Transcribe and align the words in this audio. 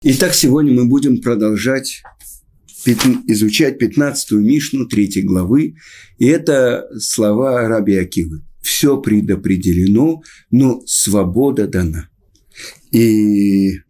Итак, 0.00 0.32
сегодня 0.32 0.72
мы 0.72 0.86
будем 0.86 1.20
продолжать 1.20 2.04
изучать 2.86 3.82
15-ю 3.82 4.38
Мишну 4.38 4.86
3 4.86 5.22
главы. 5.22 5.74
И 6.18 6.26
это 6.26 6.88
слова 7.00 7.66
Раби 7.66 7.96
Акивы. 7.96 8.42
Все 8.60 9.00
предопределено, 9.00 10.22
но 10.52 10.82
свобода 10.86 11.66
дана. 11.66 12.08
И 12.92 13.80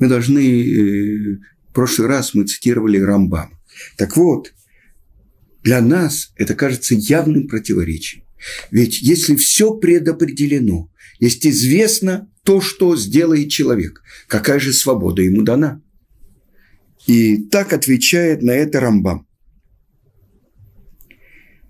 мы 0.00 0.08
должны... 0.08 0.40
Э, 0.40 1.38
в 1.68 1.74
прошлый 1.74 2.08
раз 2.08 2.34
мы 2.34 2.46
цитировали 2.46 2.98
Рамбам. 2.98 3.60
Так 3.96 4.16
вот, 4.16 4.52
для 5.62 5.80
нас 5.80 6.32
это 6.34 6.56
кажется 6.56 6.96
явным 6.96 7.46
противоречием. 7.46 8.24
Ведь 8.70 9.00
если 9.00 9.36
все 9.36 9.74
предопределено, 9.74 10.90
есть 11.18 11.46
известно 11.46 12.30
то, 12.42 12.60
что 12.60 12.96
сделает 12.96 13.50
человек, 13.50 14.02
какая 14.26 14.58
же 14.58 14.72
свобода 14.72 15.22
ему 15.22 15.42
дана? 15.42 15.80
И 17.06 17.44
так 17.44 17.72
отвечает 17.72 18.42
на 18.42 18.52
это 18.52 18.80
Рамбам. 18.80 19.26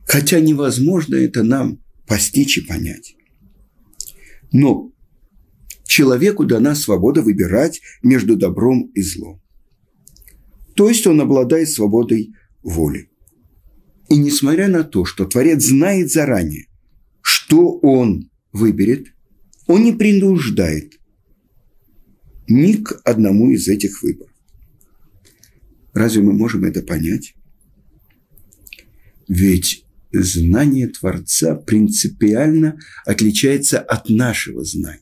Хотя 0.04 0.40
невозможно 0.40 1.14
это 1.14 1.42
нам 1.42 1.82
постичь 2.06 2.58
и 2.58 2.62
понять. 2.62 3.16
Но 4.52 4.92
человеку 5.86 6.44
дана 6.44 6.74
свобода 6.74 7.22
выбирать 7.22 7.80
между 8.02 8.36
добром 8.36 8.90
и 8.94 9.02
злом. 9.02 9.42
То 10.74 10.88
есть 10.88 11.06
он 11.06 11.20
обладает 11.20 11.68
свободой 11.70 12.34
воли. 12.62 13.11
И 14.12 14.16
несмотря 14.18 14.68
на 14.68 14.84
то, 14.84 15.06
что 15.06 15.24
Творец 15.24 15.64
знает 15.64 16.10
заранее, 16.10 16.66
что 17.22 17.78
он 17.78 18.30
выберет, 18.52 19.06
он 19.66 19.84
не 19.84 19.92
принуждает 19.94 21.00
ни 22.46 22.74
к 22.74 23.00
одному 23.06 23.50
из 23.52 23.68
этих 23.68 24.02
выборов. 24.02 24.34
Разве 25.94 26.20
мы 26.20 26.34
можем 26.34 26.64
это 26.64 26.82
понять? 26.82 27.34
Ведь 29.28 29.86
знание 30.12 30.88
Творца 30.88 31.54
принципиально 31.54 32.78
отличается 33.06 33.80
от 33.80 34.10
нашего 34.10 34.62
знания. 34.62 35.00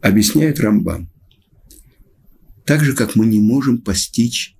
Объясняет 0.00 0.60
Рамбам. 0.60 1.10
Так 2.68 2.84
же, 2.84 2.94
как 2.94 3.16
мы 3.16 3.24
не 3.24 3.40
можем 3.40 3.78
постичь 3.78 4.54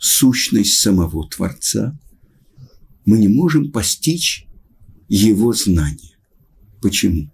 сущность 0.00 0.80
самого 0.80 1.28
Творца, 1.28 1.96
мы 3.04 3.16
не 3.16 3.28
можем 3.28 3.70
постичь 3.70 4.48
его 5.08 5.52
знание. 5.52 6.16
Почему? 6.82 7.30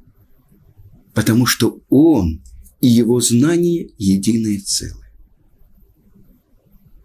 Потому 1.14 1.46
что 1.46 1.82
он 1.88 2.42
и 2.82 2.86
его 2.86 3.22
знание– 3.22 3.88
единое 3.96 4.60
целое. 4.60 5.10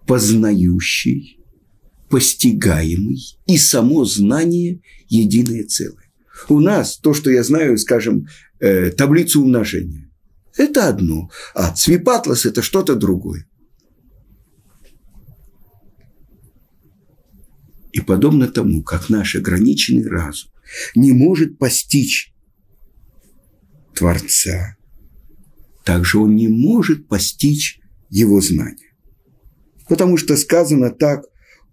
Познающий, 0.06 1.40
постигаемый 2.10 3.38
и 3.48 3.58
само 3.58 4.04
знание– 4.04 4.82
единое 5.08 5.64
целое. 5.64 6.12
У 6.50 6.60
нас 6.60 6.98
то, 6.98 7.14
что 7.14 7.32
я 7.32 7.46
знаю, 7.46 7.78
скажем, 7.78 8.28
э, 8.60 8.92
таблицу 8.92 9.42
умножения– 9.42 10.12
это 10.58 10.88
одно, 10.88 11.30
а 11.54 11.74
цвипатлас– 11.74 12.46
это 12.48 12.62
что-то 12.62 12.96
другое. 12.96 13.46
И 17.92 18.02
подобно 18.02 18.48
тому, 18.48 18.84
как 18.84 19.10
наш 19.10 19.36
ограниченный 19.36 20.08
разум 20.08 20.52
не 20.96 21.14
может 21.14 21.58
постичь 21.58 22.34
Творца, 23.94 24.76
также 25.86 26.20
он 26.20 26.36
не 26.36 26.48
может 26.48 27.08
постичь 27.08 27.80
его 28.10 28.42
знания. 28.42 28.94
Потому 29.88 30.18
что 30.18 30.36
сказано 30.36 30.90
так 30.90 31.26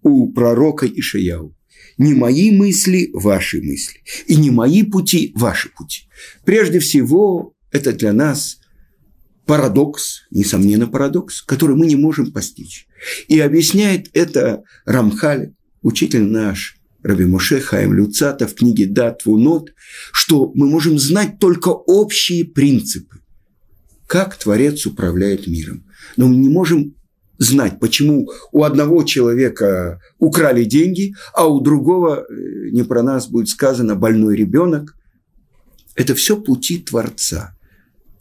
у 0.03 0.31
пророка 0.33 0.87
Ишаяу. 0.87 1.57
Не 1.99 2.15
мои 2.15 2.51
мысли– 2.51 3.11
ваши 3.13 3.61
мысли, 3.61 4.01
и 4.27 4.37
не 4.37 4.51
мои 4.51 4.83
пути– 4.83 5.33
ваши 5.35 5.71
пути. 5.71 6.09
Прежде 6.45 6.79
всего, 6.79 7.55
это 7.71 7.93
для 7.93 8.13
нас 8.13 8.62
парадокс, 9.47 10.23
несомненно 10.31 10.87
парадокс, 10.87 11.43
который 11.43 11.77
мы 11.77 11.87
не 11.87 11.97
можем 11.97 12.33
постичь. 12.33 12.87
И 13.29 13.39
объясняет 13.41 14.09
это 14.13 14.63
Рамхаль 14.85 15.53
учитель 15.83 16.25
наш, 16.25 16.77
Раби 17.03 17.25
Моше 17.25 17.61
Хаим 17.61 17.93
Люцата 17.93 18.47
в 18.47 18.55
книге 18.55 18.87
«Дат 18.87 19.25
Вунот», 19.25 19.73
что 20.13 20.53
мы 20.55 20.67
можем 20.67 20.99
знать 20.99 21.39
только 21.41 21.69
общие 21.69 22.45
принципы, 22.45 23.17
как 24.07 24.37
Творец 24.37 24.87
управляет 24.87 25.49
миром. 25.49 25.85
Но 26.17 26.29
мы 26.29 26.37
не 26.37 26.49
можем 26.49 26.95
знать, 27.39 27.81
почему 27.81 28.31
у 28.53 28.63
одного 28.63 29.03
человека 29.03 30.01
украли 30.19 30.65
деньги, 30.65 31.15
а 31.35 31.49
у 31.49 31.61
другого, 31.61 32.25
э, 32.29 32.71
не 32.71 32.85
про 32.85 33.03
нас 33.03 33.27
будет 33.27 33.49
сказано, 33.49 33.97
больной 33.97 34.37
ребенок. 34.37 34.95
Это 35.97 36.15
все 36.15 36.41
пути 36.41 36.79
Творца, 36.79 37.57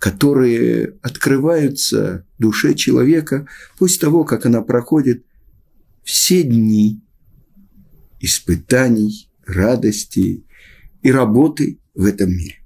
которые 0.01 0.97
открываются 1.03 2.25
душе 2.39 2.73
человека 2.73 3.47
после 3.78 4.00
того, 4.00 4.23
как 4.23 4.47
она 4.47 4.63
проходит 4.63 5.28
все 6.03 6.41
дни 6.41 7.03
испытаний, 8.19 9.29
радости 9.45 10.44
и 11.03 11.11
работы 11.11 11.79
в 11.94 12.06
этом 12.06 12.31
мире. 12.31 12.63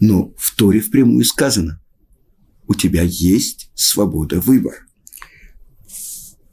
Но 0.00 0.34
в 0.36 0.54
Торе 0.54 0.80
впрямую 0.80 1.24
сказано, 1.24 1.82
у 2.66 2.74
тебя 2.74 3.00
есть 3.00 3.70
свобода 3.74 4.42
выбора. 4.42 4.80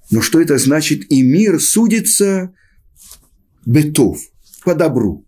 Но 0.10 0.22
что 0.22 0.40
это 0.40 0.58
значит? 0.58 1.12
И 1.12 1.22
мир 1.22 1.60
судится 1.60 2.54
бетов, 3.66 4.22
по 4.64 4.74
добру. 4.74 5.28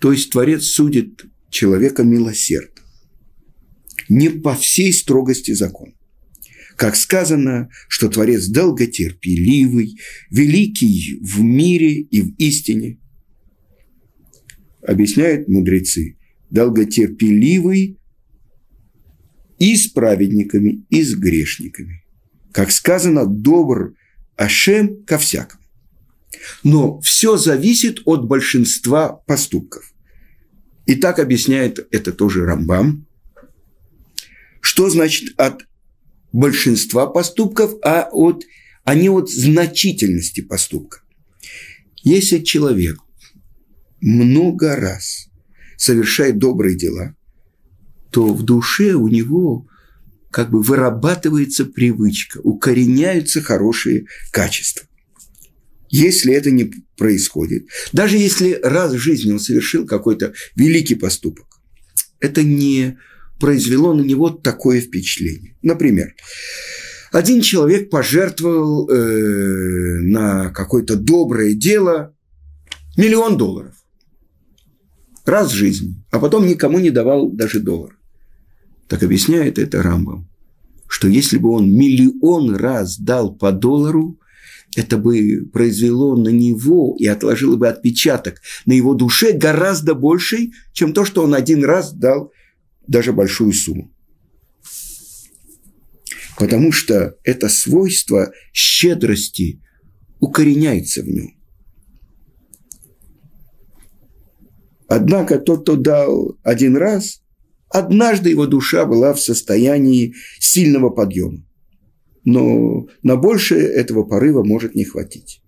То 0.00 0.10
есть 0.10 0.30
Творец 0.30 0.64
судит 0.64 1.26
человека 1.54 2.02
милосердно, 2.02 2.82
не 4.08 4.28
по 4.28 4.54
всей 4.54 4.92
строгости 4.92 5.52
закона 5.52 5.94
как 6.76 6.96
сказано, 6.96 7.70
что 7.88 8.08
Творец 8.08 8.46
долготерпеливый, 8.46 9.98
великий 10.30 11.20
в 11.22 11.40
мире 11.40 12.00
и 12.00 12.22
в 12.22 12.34
истине. 12.38 12.98
Объясняют 14.82 15.48
мудрецы, 15.48 16.18
долготерпеливый 16.50 17.98
и 19.58 19.76
с 19.76 19.86
праведниками, 19.86 20.84
и 20.90 21.02
с 21.02 21.14
грешниками. 21.14 22.04
Как 22.52 22.70
сказано, 22.70 23.26
добр 23.26 23.94
Ашем 24.36 25.04
ко 25.04 25.16
всякому. 25.18 25.62
Но 26.64 27.00
все 27.00 27.36
зависит 27.36 28.00
от 28.04 28.26
большинства 28.26 29.08
поступков. 29.08 29.93
И 30.86 30.96
так 30.96 31.18
объясняет 31.18 31.86
это 31.90 32.12
тоже 32.12 32.44
Рамбам. 32.44 33.06
Что 34.60 34.90
значит 34.90 35.38
от 35.38 35.66
большинства 36.32 37.06
поступков, 37.06 37.74
а, 37.82 38.08
от, 38.10 38.44
а 38.84 38.94
не 38.94 39.08
от 39.08 39.30
значительности 39.30 40.40
поступка. 40.40 41.00
Если 42.02 42.40
человек 42.40 42.98
много 44.00 44.76
раз 44.76 45.28
совершает 45.76 46.38
добрые 46.38 46.76
дела, 46.76 47.14
то 48.10 48.34
в 48.34 48.42
душе 48.42 48.92
у 48.92 49.08
него 49.08 49.66
как 50.30 50.50
бы 50.50 50.60
вырабатывается 50.62 51.64
привычка, 51.64 52.40
укореняются 52.42 53.40
хорошие 53.40 54.06
качества. 54.32 54.86
Если 55.94 56.34
это 56.34 56.50
не 56.50 56.72
происходит, 56.96 57.68
даже 57.92 58.16
если 58.16 58.58
раз 58.60 58.92
в 58.92 58.98
жизни 58.98 59.30
он 59.30 59.38
совершил 59.38 59.86
какой-то 59.86 60.32
великий 60.56 60.96
поступок, 60.96 61.46
это 62.18 62.42
не 62.42 62.98
произвело 63.38 63.94
на 63.94 64.02
него 64.02 64.28
такое 64.30 64.80
впечатление. 64.80 65.56
Например, 65.62 66.12
один 67.12 67.42
человек 67.42 67.90
пожертвовал 67.90 68.90
э, 68.90 70.00
на 70.00 70.50
какое-то 70.50 70.96
доброе 70.96 71.54
дело 71.54 72.12
миллион 72.96 73.36
долларов 73.36 73.76
раз 75.24 75.52
в 75.52 75.54
жизни, 75.54 75.94
а 76.10 76.18
потом 76.18 76.48
никому 76.48 76.80
не 76.80 76.90
давал 76.90 77.30
даже 77.30 77.60
доллар. 77.60 77.96
Так 78.88 79.04
объясняет 79.04 79.60
это 79.60 79.80
Рамбам, 79.80 80.28
что 80.88 81.06
если 81.06 81.38
бы 81.38 81.50
он 81.50 81.72
миллион 81.72 82.56
раз 82.56 82.98
дал 82.98 83.32
по 83.32 83.52
доллару, 83.52 84.18
это 84.76 84.98
бы 84.98 85.48
произвело 85.52 86.16
на 86.16 86.28
него 86.28 86.96
и 86.98 87.06
отложило 87.06 87.56
бы 87.56 87.68
отпечаток 87.68 88.40
на 88.66 88.72
его 88.72 88.94
душе 88.94 89.32
гораздо 89.32 89.94
больший, 89.94 90.52
чем 90.72 90.92
то, 90.92 91.04
что 91.04 91.22
он 91.22 91.34
один 91.34 91.64
раз 91.64 91.92
дал 91.92 92.32
даже 92.86 93.12
большую 93.12 93.52
сумму. 93.52 93.92
Потому 96.36 96.72
что 96.72 97.16
это 97.22 97.48
свойство 97.48 98.32
щедрости 98.52 99.60
укореняется 100.18 101.02
в 101.02 101.08
нем. 101.08 101.36
Однако 104.88 105.38
тот, 105.38 105.62
кто 105.62 105.76
дал 105.76 106.36
один 106.42 106.76
раз, 106.76 107.22
однажды 107.68 108.30
его 108.30 108.46
душа 108.46 108.84
была 108.84 109.14
в 109.14 109.20
состоянии 109.20 110.14
сильного 110.38 110.90
подъема. 110.90 111.44
Но 112.24 112.86
на 113.02 113.16
большее 113.16 113.66
этого 113.66 114.04
порыва 114.04 114.42
может 114.42 114.74
не 114.74 114.84
хватить. 114.84 115.42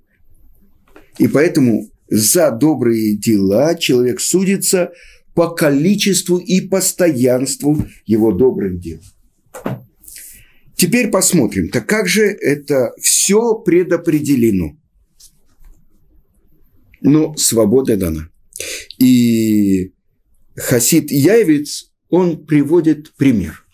И 1.19 1.28
поэтому 1.28 1.90
за 2.08 2.50
добрые 2.50 3.17
дела 3.17 3.75
человек 3.75 4.20
судится 4.20 4.93
по 5.34 5.50
количеству 5.50 6.38
и 6.38 6.61
постоянству 6.61 7.84
его 8.05 8.32
добрых 8.32 8.78
дел. 8.81 9.00
Теперь 10.76 11.08
посмотрим, 11.08 11.70
так 11.70 11.87
как 11.88 12.06
же 12.06 12.25
это 12.25 12.93
все 13.00 13.55
предопределено? 13.55 14.76
Но 17.00 17.34
свобода 17.37 17.96
дана. 17.96 18.29
И 18.99 19.94
Хасид 20.55 21.11
Яевец, 21.11 21.93
он 22.08 22.44
приводит 22.44 23.14
пример. 23.17 23.64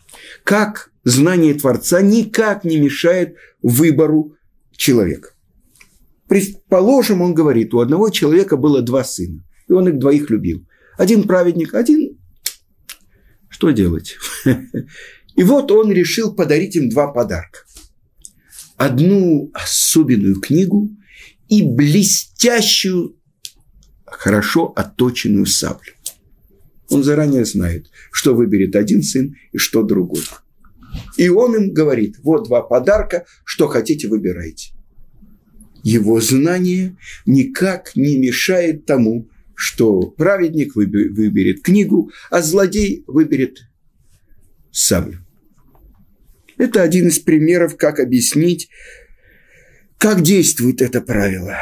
Как 0.44 0.91
знание 1.04 1.54
Творца 1.54 2.00
никак 2.02 2.64
не 2.64 2.78
мешает 2.78 3.36
выбору 3.62 4.36
человека. 4.76 5.30
Предположим, 6.28 7.20
он 7.20 7.34
говорит, 7.34 7.74
у 7.74 7.80
одного 7.80 8.10
человека 8.10 8.56
было 8.56 8.82
два 8.82 9.04
сына, 9.04 9.44
и 9.68 9.72
он 9.72 9.88
их 9.88 9.98
двоих 9.98 10.30
любил. 10.30 10.66
Один 10.96 11.24
праведник, 11.24 11.74
один... 11.74 12.18
Что 13.48 13.70
делать? 13.70 14.16
И 15.36 15.44
вот 15.44 15.70
он 15.70 15.92
решил 15.92 16.34
подарить 16.34 16.76
им 16.76 16.88
два 16.90 17.08
подарка. 17.08 17.60
Одну 18.76 19.50
особенную 19.54 20.40
книгу 20.40 20.90
и 21.48 21.62
блестящую, 21.62 23.16
хорошо 24.04 24.72
отточенную 24.74 25.46
саблю. 25.46 25.92
Он 26.88 27.02
заранее 27.02 27.44
знает, 27.44 27.90
что 28.10 28.34
выберет 28.34 28.76
один 28.76 29.02
сын 29.02 29.34
и 29.52 29.58
что 29.58 29.82
другой. 29.82 30.22
И 31.16 31.28
он 31.28 31.56
им 31.56 31.72
говорит, 31.72 32.16
вот 32.22 32.48
два 32.48 32.62
подарка, 32.62 33.24
что 33.44 33.68
хотите, 33.68 34.08
выбирайте. 34.08 34.72
Его 35.82 36.20
знание 36.20 36.96
никак 37.26 37.96
не 37.96 38.18
мешает 38.18 38.86
тому, 38.86 39.28
что 39.54 40.02
праведник 40.02 40.74
выберет 40.74 41.62
книгу, 41.62 42.10
а 42.30 42.42
злодей 42.42 43.04
выберет 43.06 43.62
саблю. 44.70 45.18
Это 46.56 46.82
один 46.82 47.08
из 47.08 47.18
примеров, 47.18 47.76
как 47.76 47.98
объяснить, 47.98 48.68
как 49.98 50.22
действует 50.22 50.82
это 50.82 51.00
правило. 51.00 51.56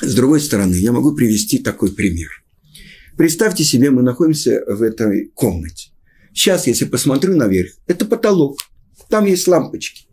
С 0.00 0.14
другой 0.14 0.40
стороны, 0.40 0.74
я 0.74 0.92
могу 0.92 1.14
привести 1.14 1.58
такой 1.58 1.92
пример. 1.92 2.30
Представьте 3.16 3.64
себе, 3.64 3.90
мы 3.90 4.02
находимся 4.02 4.62
в 4.66 4.82
этой 4.82 5.28
комнате. 5.34 5.90
Сейчас, 6.32 6.66
если 6.66 6.84
посмотрю 6.84 7.36
наверх, 7.36 7.72
это 7.86 8.04
потолок. 8.04 8.58
Там 9.08 9.26
есть 9.26 9.48
лампочки. 9.48 10.06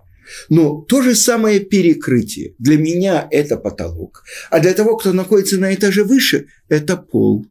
Но 0.50 0.82
то 0.82 1.02
же 1.02 1.16
самое 1.16 1.60
перекрытие. 1.60 2.56
Для 2.58 2.78
меня 2.78 3.28
это 3.30 3.58
потолок. 3.58 4.24
А 4.50 4.60
для 4.60 4.74
того, 4.74 4.98
кто 4.98 5.14
находится 5.14 5.58
на 5.58 5.74
этаже 5.74 6.04
выше, 6.04 6.48
это 6.68 6.98
пол. 6.98 7.46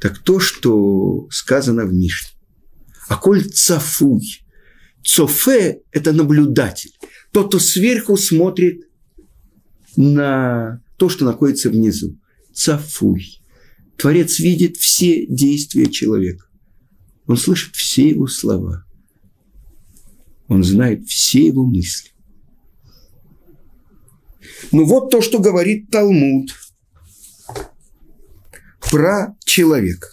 Так 0.00 0.18
то, 0.18 0.40
что 0.40 1.28
сказано 1.30 1.84
в 1.84 1.92
Мишне. 1.92 2.30
А 3.08 3.16
коль 3.16 3.44
цафуй. 3.44 4.44
Цофе– 5.04 5.80
это 5.92 6.12
наблюдатель. 6.12 6.92
Тот, 7.32 7.48
кто 7.48 7.58
сверху 7.58 8.16
смотрит 8.16 8.88
на 9.96 10.82
то, 10.96 11.08
что 11.08 11.24
находится 11.24 11.70
внизу. 11.70 12.18
Цафуй. 12.52 13.42
Творец 14.00 14.38
видит 14.38 14.76
все 14.76 15.26
действия 15.26 15.86
человека. 15.86 16.46
Он 17.26 17.36
слышит 17.36 17.76
все 17.76 18.08
его 18.08 18.26
слова– 18.26 18.84
он 20.50 20.64
знает 20.64 21.06
все 21.06 21.46
его 21.46 21.64
мысли. 21.64 22.10
Ну 24.72 24.84
вот 24.84 25.08
то, 25.08 25.22
что 25.22 25.38
говорит 25.38 25.90
Талмуд 25.90 26.50
про 28.90 29.36
человека. 29.44 30.08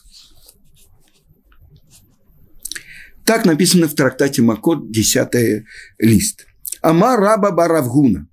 Так 3.25 3.45
написано 3.45 3.87
в 3.87 3.95
трактате 3.95 4.43
Макот, 4.43 4.91
10 4.91 5.65
лист. 5.97 6.45
Амар 6.81 7.19
раба 7.19 7.49
Баравгуна. 7.49 8.27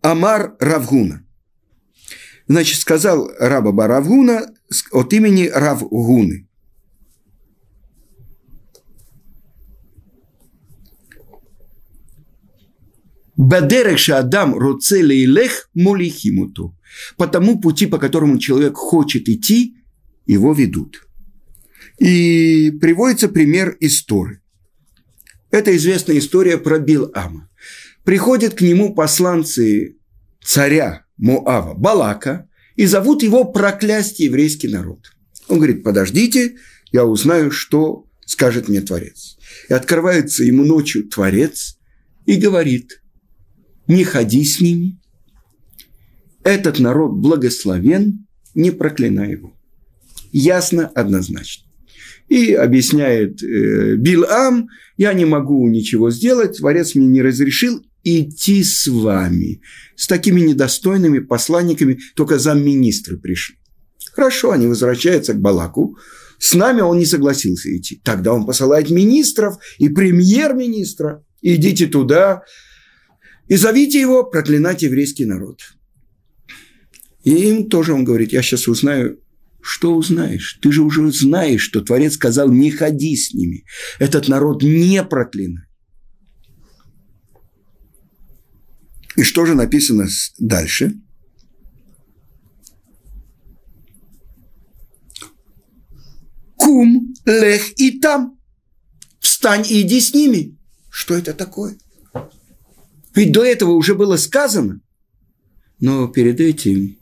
Амар 0.00 0.56
Равгуна. 0.58 1.22
Значит, 2.48 2.80
сказал 2.80 3.30
раба 3.38 3.72
Баравгуна 3.72 4.54
от 4.92 5.12
имени 5.12 5.48
Равгуны. 5.48 6.46
Бадерех 13.36 14.08
Адам 14.08 14.54
Руцели 14.54 15.24
Илех 15.24 15.68
Молихимуту. 15.74 16.76
По 17.16 17.26
тому 17.26 17.60
пути, 17.60 17.86
по 17.86 17.98
которому 17.98 18.38
человек 18.38 18.76
хочет 18.76 19.28
идти, 19.28 19.76
его 20.26 20.52
ведут. 20.54 21.06
И 21.98 22.70
приводится 22.80 23.28
пример 23.28 23.76
истории. 23.80 24.40
Это 25.50 25.76
известная 25.76 26.18
история 26.18 26.58
про 26.58 26.78
Билама. 26.78 27.48
Приходят 28.04 28.54
к 28.54 28.62
нему 28.62 28.94
посланцы 28.94 29.96
царя 30.42 31.04
Моава 31.16 31.74
Балака 31.74 32.48
и 32.76 32.86
зовут 32.86 33.22
его 33.22 33.44
проклясть 33.44 34.20
еврейский 34.20 34.68
народ. 34.68 35.12
Он 35.48 35.58
говорит, 35.58 35.82
подождите, 35.82 36.56
я 36.92 37.04
узнаю, 37.04 37.50
что 37.50 38.06
скажет 38.24 38.68
мне 38.68 38.80
Творец. 38.80 39.38
И 39.68 39.72
открывается 39.72 40.44
ему 40.44 40.64
ночью 40.64 41.08
Творец 41.08 41.78
и 42.26 42.36
говорит– 42.36 43.00
не 43.88 44.04
ходи 44.04 44.44
с 44.44 44.60
ними. 44.60 44.98
Этот 46.42 46.78
народ 46.78 47.12
благословен, 47.12 48.26
не 48.54 48.70
проклинай 48.70 49.32
его. 49.32 49.56
Ясно, 50.32 50.88
однозначно. 50.88 51.64
И 52.28 52.52
объясняет 52.52 53.42
э, 53.42 53.96
Билам, 53.96 54.68
я 54.96 55.12
не 55.12 55.24
могу 55.24 55.68
ничего 55.68 56.10
сделать, 56.10 56.58
Творец 56.58 56.94
мне 56.94 57.06
не 57.06 57.22
разрешил 57.22 57.84
идти 58.06 58.62
с 58.62 58.86
вами. 58.86 59.60
С 59.96 60.06
такими 60.06 60.40
недостойными 60.40 61.18
посланниками 61.18 61.98
только 62.14 62.38
замминистры 62.38 63.18
пришли. 63.18 63.56
Хорошо, 64.12 64.52
они 64.52 64.66
возвращаются 64.66 65.34
к 65.34 65.40
Балаку. 65.40 65.98
С 66.38 66.54
нами 66.54 66.82
он 66.82 66.98
не 66.98 67.06
согласился 67.06 67.76
идти. 67.76 68.00
Тогда 68.04 68.32
он 68.32 68.46
посылает 68.46 68.90
министров 68.90 69.56
и 69.78 69.88
премьер-министра. 69.88 71.24
Идите 71.42 71.86
туда, 71.86 72.42
и 73.48 73.56
зовите 73.56 74.00
его 74.00 74.24
проклинать 74.24 74.82
еврейский 74.82 75.24
народ. 75.24 75.60
И 77.24 77.30
им 77.30 77.68
тоже 77.68 77.92
он 77.92 78.04
говорит, 78.04 78.32
я 78.32 78.42
сейчас 78.42 78.68
узнаю, 78.68 79.20
что 79.60 79.94
узнаешь? 79.96 80.58
Ты 80.62 80.70
же 80.70 80.82
уже 80.82 81.10
знаешь, 81.12 81.62
что 81.62 81.80
Творец 81.80 82.14
сказал, 82.14 82.50
не 82.50 82.70
ходи 82.70 83.16
с 83.16 83.34
ними. 83.34 83.64
Этот 83.98 84.28
народ 84.28 84.62
не 84.62 85.02
проклинай. 85.02 85.65
И 89.16 89.22
что 89.22 89.46
же 89.46 89.54
написано 89.54 90.08
дальше? 90.38 90.94
Кум, 96.56 97.14
лех 97.24 97.78
и 97.78 97.98
там. 97.98 98.38
Встань 99.20 99.64
и 99.68 99.82
иди 99.82 100.00
с 100.00 100.12
ними. 100.12 100.58
Что 100.90 101.14
это 101.14 101.32
такое? 101.32 101.78
Ведь 103.14 103.32
до 103.32 103.44
этого 103.44 103.72
уже 103.72 103.94
было 103.94 104.16
сказано. 104.16 104.80
Но 105.80 106.08
перед 106.08 106.40
этим 106.40 106.98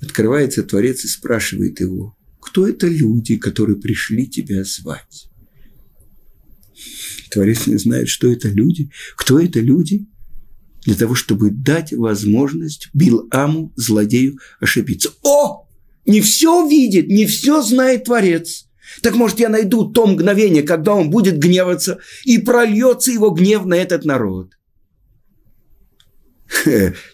открывается 0.00 0.62
Творец 0.62 1.04
и 1.04 1.08
спрашивает 1.08 1.80
его, 1.80 2.16
кто 2.40 2.66
это 2.66 2.88
люди, 2.88 3.36
которые 3.36 3.76
пришли 3.76 4.26
тебя 4.26 4.64
звать? 4.64 5.28
Творец 7.30 7.66
не 7.66 7.76
знает, 7.76 8.08
что 8.08 8.30
это 8.30 8.48
люди. 8.48 8.90
Кто 9.16 9.40
это 9.40 9.60
люди? 9.60 10.06
Для 10.84 10.94
того, 10.94 11.14
чтобы 11.14 11.50
дать 11.50 11.92
возможность 11.92 12.88
Биламу, 12.92 13.72
злодею, 13.76 14.38
ошибиться. 14.60 15.10
О! 15.22 15.66
Не 16.06 16.20
все 16.20 16.68
видит, 16.68 17.08
не 17.08 17.26
все 17.26 17.62
знает 17.62 18.04
Творец. 18.04 18.66
Так 19.02 19.14
может, 19.14 19.38
я 19.38 19.48
найду 19.48 19.90
то 19.90 20.06
мгновение, 20.06 20.64
когда 20.64 20.94
он 20.94 21.10
будет 21.10 21.38
гневаться, 21.38 21.98
и 22.24 22.38
прольется 22.38 23.12
его 23.12 23.30
гнев 23.30 23.64
на 23.64 23.74
этот 23.74 24.04
народ– 24.04 24.52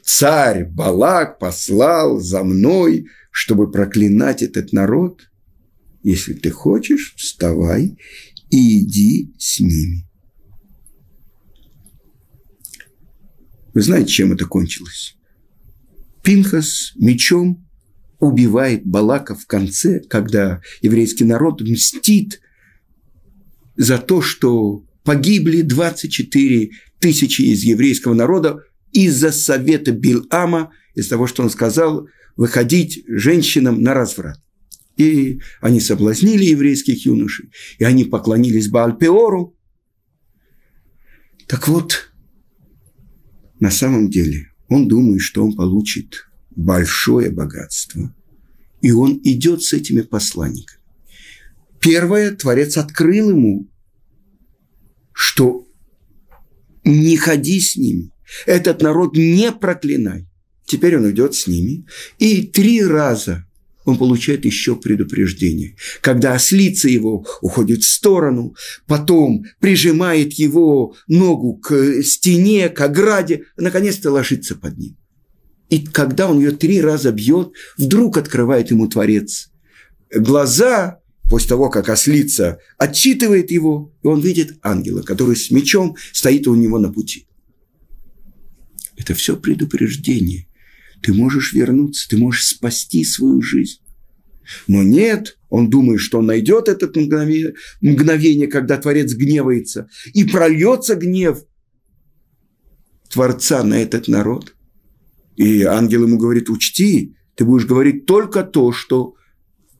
царь 0.03 0.65
Балак 0.65 1.39
послал 1.39 2.21
за 2.21 2.43
мной, 2.45 3.07
чтобы 3.31 3.71
проклинать 3.71 4.43
этот 4.43 4.73
народ. 4.73 5.31
Если 6.03 6.35
ты 6.35 6.51
хочешь, 6.51 7.15
вставай 7.17 7.99
и 8.51 8.81
иди 8.81 9.35
с 9.39 9.61
ними. 9.61 10.08
Вы 13.75 13.83
знаете, 13.83 14.13
чем 14.13 14.33
это 14.33 14.47
кончилось? 14.47 15.17
Пинхас 16.23 16.93
мечом 16.97 17.67
убивает 18.19 18.85
Балака 18.85 19.35
в 19.35 19.47
конце, 19.47 20.01
когда 20.01 20.61
еврейский 20.83 21.25
народ 21.25 21.61
мстит 21.61 22.41
за 23.77 23.99
то, 23.99 24.21
что 24.21 24.85
погибли 25.05 25.63
24 25.63 26.71
тысячи 26.99 27.43
из 27.43 27.63
еврейского 27.63 28.15
народа 28.15 28.65
из-за 28.93 29.31
совета 29.31 29.93
Билама, 29.93 30.73
из-за 30.95 31.11
того, 31.11 31.27
что 31.27 31.43
он 31.43 31.51
сказал 31.51 32.09
выходить 32.37 33.05
женщинам 33.07 33.83
на 33.83 33.95
разврат. 33.95 34.41
И 34.97 35.41
они 35.61 35.81
соблазнили 35.81 36.45
еврейских 36.45 37.07
юношей, 37.07 37.51
и 37.79 37.85
они 37.85 38.05
поклонились 38.05 38.69
Баальпеору. 38.69 39.57
Так 41.47 41.69
вот, 41.69 42.08
на 43.61 43.71
самом 43.71 44.11
деле, 44.11 44.53
он 44.69 44.89
думает, 44.89 45.21
что 45.21 45.45
он 45.45 45.55
получит 45.57 46.27
большое 46.51 47.31
богатство. 47.31 48.15
И 48.81 48.93
он 48.93 49.21
идет 49.25 49.63
с 49.63 49.73
этими 49.73 50.03
посланниками. 50.03 50.79
Первое, 51.81 52.33
Творец 52.33 52.77
открыл 52.77 53.31
ему, 53.31 53.69
что 55.13 55.67
не 56.85 57.17
ходи 57.17 57.61
с 57.61 57.77
ними, 57.77 58.13
этот 58.47 58.83
народ 58.83 59.17
не 59.17 59.51
проклинай. 59.53 60.29
Теперь 60.65 60.99
он 60.99 61.11
идет 61.11 61.35
с 61.35 61.47
ними, 61.47 61.87
и 62.19 62.43
три 62.47 62.85
раза 62.85 63.48
он 63.89 63.99
получает 63.99 64.45
еще 64.45 64.77
предупреждение. 64.77 65.77
Когда 66.01 66.35
ослица 66.35 66.89
его 66.89 67.27
уходит 67.41 67.83
в 67.83 67.91
сторону, 67.91 68.55
потом 68.87 69.45
прижимает 69.61 70.35
его 70.35 70.95
ногу 71.07 71.55
к 71.57 72.03
стене, 72.03 72.69
к 72.69 72.81
ограде, 72.81 73.45
наконец-то 73.57 74.11
ложится 74.11 74.55
под 74.55 74.79
ним. 74.79 74.97
И 75.71 75.81
когда 75.81 76.31
он 76.31 76.39
ее 76.39 76.53
три 76.53 76.81
раза 76.81 77.13
бьет, 77.13 77.53
вдруг 77.77 78.17
открывает 78.17 78.71
ему 78.71 78.89
Творец 78.89 79.51
глаза, 80.15 81.01
после 81.29 81.51
того, 81.51 81.69
как 81.69 81.89
ослица 81.89 82.59
отчитывает 82.79 83.51
его, 83.51 83.93
и 84.03 84.07
он 84.07 84.21
видит 84.21 84.59
ангела, 84.63 85.03
который 85.03 85.37
с 85.37 85.51
мечом 85.51 85.97
стоит 86.13 86.47
у 86.47 86.55
него 86.55 86.79
на 86.79 86.93
пути. 86.93 87.27
Это 88.97 89.15
все 89.15 89.37
предупреждение. 89.37 90.48
Ты 91.03 91.13
можешь 91.13 91.53
вернуться, 91.53 92.09
ты 92.09 92.17
можешь 92.17 92.47
спасти 92.47 93.05
свою 93.05 93.41
жизнь. 93.43 93.81
Но 94.67 94.83
нет, 94.83 95.39
он 95.49 95.69
думает, 95.69 96.01
что 96.01 96.19
он 96.19 96.27
найдет 96.27 96.69
это 96.69 96.87
мгновение, 96.87 97.55
мгновение, 97.81 98.47
когда 98.49 98.77
Творец 98.79 99.13
гневается, 99.13 99.89
и 100.15 100.25
прольется 100.25 100.95
гнев 100.95 101.45
Творца 103.11 103.63
на 103.63 103.81
этот 103.81 104.09
народ. 104.09 104.55
И 105.37 105.63
ангел 105.63 106.05
ему 106.05 106.19
говорит, 106.19 106.51
учти, 106.51 107.15
ты 107.37 107.45
будешь 107.45 107.67
говорить 107.67 108.07
только 108.07 108.43
то, 108.43 108.73
что 108.73 109.15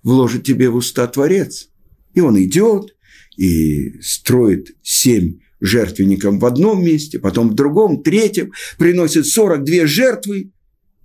вложит 0.03 0.45
тебе 0.45 0.69
в 0.69 0.77
уста 0.77 1.07
Творец. 1.07 1.69
И 2.15 2.21
он 2.21 2.41
идет 2.43 2.95
и 3.37 4.01
строит 4.01 4.77
семь 4.83 5.41
жертвенников 5.61 6.39
в 6.39 6.47
одном 6.47 6.85
месте, 6.85 7.19
потом 7.19 7.51
в 7.51 7.55
другом, 7.55 8.03
третьем, 8.03 8.53
приносит 8.79 9.27
42 9.27 9.87
жертвы, 9.87 10.53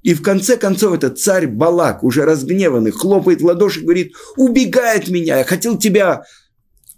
и 0.03 0.13
в 0.13 0.21
конце 0.21 0.57
концов 0.57 0.93
этот 0.93 1.17
царь 1.17 1.47
Балак, 1.47 2.03
уже 2.03 2.25
разгневанный, 2.25 2.91
хлопает 2.91 3.41
в 3.41 3.45
ладоши 3.45 3.79
и 3.79 3.83
говорит, 3.83 4.13
убегай 4.35 4.99
от 4.99 5.07
меня, 5.07 5.37
я 5.37 5.43
хотел 5.45 5.77
тебя 5.79 6.23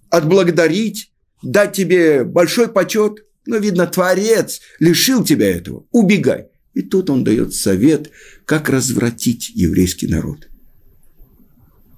отблагодарить, 0.09 1.11
дать 1.43 1.73
тебе 1.73 2.23
большой 2.23 2.67
почет, 2.67 3.23
но, 3.45 3.57
видно, 3.57 3.85
Творец 3.85 4.59
лишил 4.79 5.23
тебя 5.23 5.55
этого, 5.55 5.85
убегай. 5.91 6.47
И 6.73 6.81
тут 6.81 7.11
он 7.11 7.23
дает 7.23 7.53
совет, 7.53 8.09
как 8.45 8.69
развратить 8.69 9.49
еврейский 9.49 10.07
народ. 10.07 10.49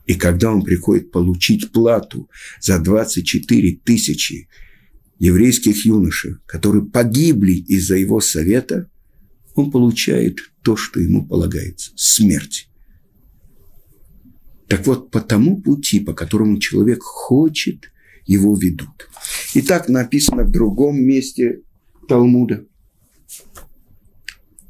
И 0.05 0.15
когда 0.15 0.51
он 0.51 0.61
приходит 0.61 1.11
получить 1.11 1.71
плату 1.71 2.29
за 2.59 2.79
24 2.79 3.79
тысячи 3.83 4.49
еврейских 5.19 5.85
юношей, 5.85 6.35
которые 6.45 6.85
погибли 6.85 7.53
из-за 7.53 7.95
его 7.95 8.19
совета, 8.19 8.89
он 9.57 9.71
получает 9.71 10.37
то, 10.61 10.75
что 10.75 10.99
ему 10.99 11.25
полагается– 11.25 11.91
смерть. 11.95 12.69
Так 14.67 14.85
вот, 14.85 15.09
по 15.09 15.19
тому 15.19 15.61
пути, 15.61 15.99
по 15.99 16.13
которому 16.13 16.59
человек 16.59 17.01
хочет, 17.01 17.91
его 18.25 18.55
ведут. 18.55 19.09
И 19.55 19.61
так 19.61 19.89
написано 19.89 20.43
в 20.43 20.51
другом 20.51 21.01
месте 21.01 21.61
Талмуда, 22.07 22.65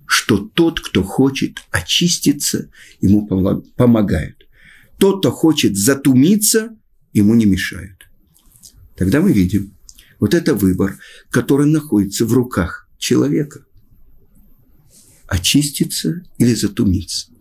что 0.06 0.38
тот, 0.38 0.80
кто 0.80 1.04
хочет 1.04 1.58
очиститься, 1.72 2.70
ему 3.02 3.28
помогает. 3.28 4.48
Тот, 5.00 5.20
кто 5.20 5.32
хочет 5.32 5.76
затумиться, 5.76 6.78
ему 7.12 7.36
не 7.36 7.46
мешает. 7.46 7.98
Тогда 8.96 9.20
мы 9.20 9.34
видим, 9.34 9.76
вот 10.20 10.34
это 10.34 10.56
выбор, 10.56 10.98
который 11.30 11.66
находится 11.66 12.26
в 12.26 12.32
руках 12.32 12.88
человека 12.98 13.67
очиститься 15.28 16.24
или 16.38 16.54
затумиться. 16.54 17.32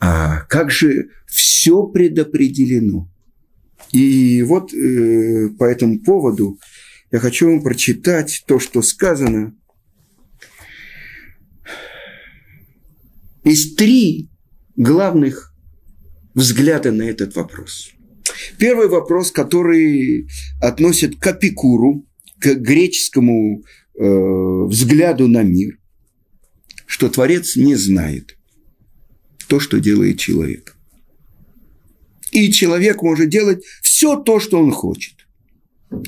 А 0.00 0.40
как 0.48 0.70
же 0.70 1.10
все 1.26 1.86
предопределено? 1.86 3.08
И 3.92 4.42
вот 4.42 4.72
э, 4.72 5.48
по 5.58 5.64
этому 5.64 6.00
поводу 6.00 6.58
я 7.10 7.18
хочу 7.18 7.50
вам 7.50 7.62
прочитать 7.62 8.44
то, 8.46 8.58
что 8.58 8.82
сказано. 8.82 9.54
Есть 13.44 13.76
три 13.76 14.30
главных 14.76 15.54
взгляда 16.34 16.92
на 16.92 17.02
этот 17.02 17.34
вопрос. 17.36 17.90
Первый 18.58 18.88
вопрос, 18.88 19.32
который 19.32 20.28
относит 20.62 21.18
к 21.18 21.26
Апикуру, 21.26 22.06
к 22.38 22.54
греческому 22.54 23.64
э, 23.98 24.64
взгляду 24.66 25.28
на 25.28 25.42
мир 25.42 25.79
что 26.90 27.08
Творец 27.08 27.54
не 27.54 27.76
знает 27.76 28.36
то, 29.46 29.60
что 29.60 29.78
делает 29.78 30.18
человек. 30.18 30.76
И 32.32 32.50
человек 32.50 33.00
может 33.00 33.28
делать 33.28 33.64
все 33.80 34.16
то, 34.16 34.40
что 34.40 34.58
он 34.58 34.72
хочет. 34.72 35.14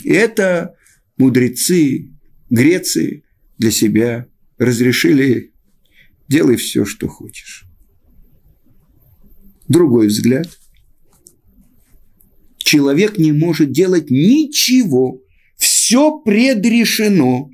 И 0.02 0.10
это 0.10 0.74
мудрецы 1.16 2.10
Греции 2.50 3.22
для 3.58 3.70
себя 3.70 4.26
разрешили 4.58 5.52
делай 6.28 6.56
все, 6.56 6.84
что 6.84 7.06
хочешь. 7.06 7.64
Другой 9.68 10.08
взгляд. 10.08 10.48
Человек 12.58 13.18
не 13.18 13.30
может 13.30 13.70
делать 13.70 14.10
ничего. 14.10 15.22
Все 15.56 16.18
предрешено. 16.18 17.50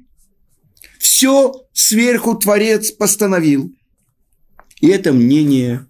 Все 1.18 1.66
сверху 1.72 2.36
Творец 2.36 2.92
постановил. 2.92 3.74
И 4.80 4.86
это 4.86 5.12
мнение 5.12 5.84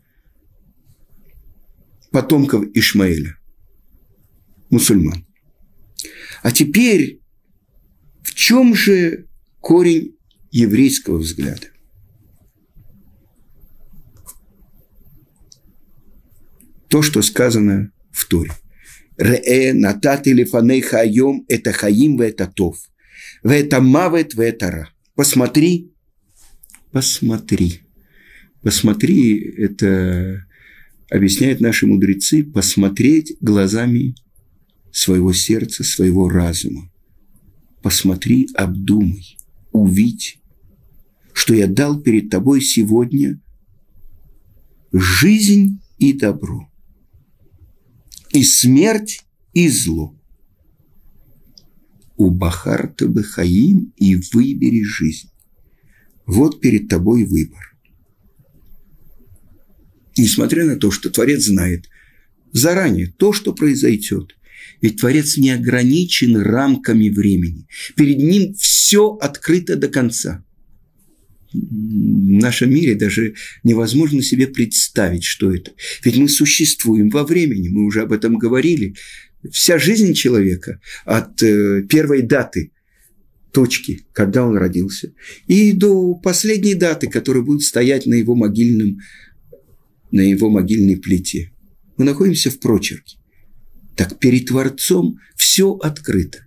потомков 2.10 2.64
Ишмаэля, 2.72 3.36
мусульман. 4.70 5.26
А 6.42 6.50
теперь 6.50 7.20
в 8.22 8.34
чем 8.34 8.74
же 8.74 9.26
корень 9.60 10.16
еврейского 10.50 11.18
взгляда? 11.18 11.66
То, 16.88 17.02
что 17.02 17.20
сказано 17.20 17.92
в 18.12 18.26
Торе. 18.28 18.52
Ре 19.18 19.74
натати 19.74 20.30
лифаней 20.30 20.80
хайом 20.80 21.44
это 21.48 21.72
хаим 21.72 22.16
в 22.16 22.22
это 22.22 22.46
тов. 22.46 22.78
В 23.42 23.50
это 23.50 23.82
мавет 23.82 24.32
в 24.32 24.40
это 24.40 24.70
ра 24.70 24.88
посмотри, 25.18 25.90
посмотри. 26.92 27.80
Посмотри, 28.62 29.36
это 29.36 30.46
объясняют 31.10 31.60
наши 31.60 31.88
мудрецы, 31.88 32.44
посмотреть 32.44 33.36
глазами 33.40 34.14
своего 34.92 35.32
сердца, 35.32 35.82
своего 35.82 36.28
разума. 36.28 36.88
Посмотри, 37.82 38.48
обдумай, 38.54 39.36
увидь, 39.72 40.38
что 41.32 41.52
я 41.52 41.66
дал 41.66 42.00
перед 42.00 42.30
тобой 42.30 42.60
сегодня 42.60 43.40
жизнь 44.92 45.80
и 45.98 46.12
добро, 46.12 46.70
и 48.30 48.44
смерть, 48.44 49.24
и 49.52 49.68
зло 49.68 50.17
у 52.18 52.30
Бахарта 52.30 53.08
Бахаим 53.08 53.94
и 53.96 54.16
выбери 54.32 54.82
жизнь. 54.82 55.30
Вот 56.26 56.60
перед 56.60 56.88
тобой 56.88 57.24
выбор. 57.24 57.76
Несмотря 60.16 60.66
на 60.66 60.76
то, 60.76 60.90
что 60.90 61.10
Творец 61.10 61.44
знает 61.44 61.88
заранее 62.52 63.06
то, 63.06 63.32
что 63.32 63.54
произойдет, 63.54 64.36
ведь 64.82 65.00
Творец 65.00 65.36
не 65.36 65.50
ограничен 65.50 66.36
рамками 66.36 67.08
времени. 67.08 67.68
Перед 67.96 68.18
ним 68.18 68.54
все 68.54 69.12
открыто 69.20 69.76
до 69.76 69.88
конца. 69.88 70.44
в 71.52 71.56
нашем 71.62 72.74
мире 72.74 72.94
даже 72.96 73.34
невозможно 73.62 74.22
себе 74.22 74.48
представить, 74.48 75.24
что 75.24 75.54
это. 75.54 75.72
Ведь 76.04 76.16
мы 76.16 76.28
существуем 76.28 77.10
во 77.10 77.24
времени, 77.24 77.68
мы 77.68 77.84
уже 77.86 78.02
об 78.02 78.12
этом 78.12 78.38
говорили. 78.38 78.94
Вся 79.50 79.78
жизнь 79.78 80.14
человека 80.14 80.80
от 81.04 81.42
э, 81.42 81.82
первой 81.88 82.22
даты 82.22 82.72
точки, 83.52 84.06
когда 84.12 84.44
он 84.44 84.56
родился, 84.56 85.12
и 85.46 85.72
до 85.72 86.14
последней 86.14 86.74
даты, 86.74 87.08
которая 87.08 87.42
будет 87.42 87.62
стоять 87.62 88.06
на 88.06 88.14
его 88.14 88.34
могильном, 88.34 88.98
на 90.10 90.20
его 90.20 90.48
могильной 90.50 90.96
плите. 90.96 91.52
Мы 91.96 92.04
находимся 92.04 92.50
в 92.50 92.60
прочерке. 92.60 93.16
Так 93.96 94.18
перед 94.18 94.46
Творцом 94.46 95.18
все 95.36 95.72
открыто. 95.72 96.44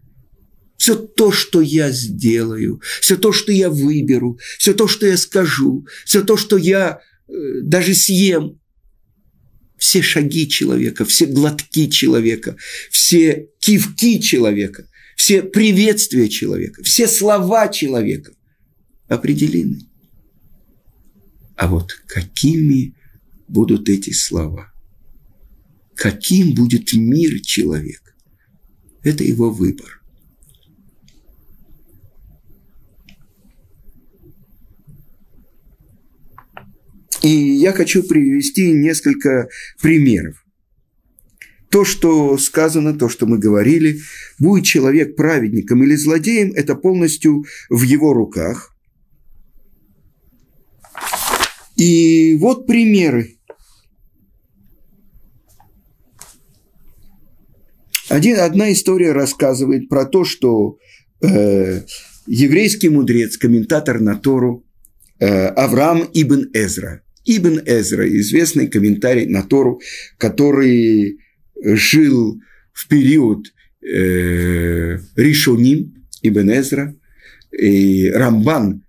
Все 0.77 0.95
то, 0.95 1.31
что 1.31 1.61
я 1.61 1.91
сделаю, 1.91 2.81
все 3.01 3.15
то, 3.17 3.31
что 3.31 3.51
я 3.51 3.69
выберу, 3.69 4.39
все 4.57 4.73
то, 4.73 4.87
что 4.87 5.05
я 5.05 5.15
скажу, 5.17 5.85
все 6.05 6.23
то, 6.23 6.37
что 6.37 6.57
я 6.57 7.01
э, 7.27 7.33
даже 7.61 7.93
съем, 7.93 8.60
все 9.81 10.03
шаги 10.03 10.47
человека, 10.47 11.05
все 11.05 11.25
глотки 11.25 11.89
человека, 11.89 12.55
все 12.91 13.49
кивки 13.57 14.21
человека, 14.21 14.87
все 15.15 15.41
приветствия 15.41 16.29
человека, 16.29 16.83
все 16.83 17.07
слова 17.07 17.67
человека 17.67 18.31
определены. 19.07 19.79
А 21.55 21.67
вот 21.67 21.93
какими 22.05 22.93
будут 23.47 23.89
эти 23.89 24.11
слова? 24.11 24.71
Каким 25.95 26.53
будет 26.53 26.93
мир 26.93 27.41
человека? 27.41 28.13
Это 29.01 29.23
его 29.23 29.49
выбор. 29.49 30.00
И 37.21 37.29
я 37.29 37.71
хочу 37.71 38.03
привести 38.03 38.71
несколько 38.71 39.47
примеров. 39.79 40.43
То, 41.69 41.85
что 41.85 42.37
сказано, 42.37 42.97
то, 42.97 43.07
что 43.09 43.25
мы 43.25 43.37
говорили, 43.37 43.99
будет 44.39 44.65
человек 44.65 45.15
праведником 45.15 45.83
или 45.83 45.95
злодеем, 45.95 46.51
это 46.53 46.75
полностью 46.75 47.45
в 47.69 47.83
его 47.83 48.13
руках. 48.13 48.75
И 51.77 52.35
вот 52.39 52.67
примеры. 52.67 53.37
Один, 58.09 58.39
одна 58.39 58.73
история 58.73 59.13
рассказывает 59.13 59.87
про 59.87 60.05
то, 60.05 60.25
что 60.25 60.77
э, 61.21 61.81
еврейский 62.27 62.89
мудрец, 62.89 63.37
комментатор 63.37 64.01
на 64.01 64.17
Тору 64.17 64.65
э, 65.19 65.47
Авраам 65.47 66.09
ибн 66.13 66.49
Эзра– 66.53 67.03
Ибн 67.25 67.61
Эзра, 67.65 68.07
известный 68.19 68.67
комментарий 68.67 69.25
на 69.25 69.43
Тору, 69.43 69.81
который 70.17 71.19
жил 71.63 72.41
в 72.73 72.87
период 72.87 73.47
э, 73.81 74.97
Ришоним, 75.15 75.93
Ибн 76.21 76.51
Эзра, 76.51 76.95
и 77.51 78.09
Рамбан 78.09 78.83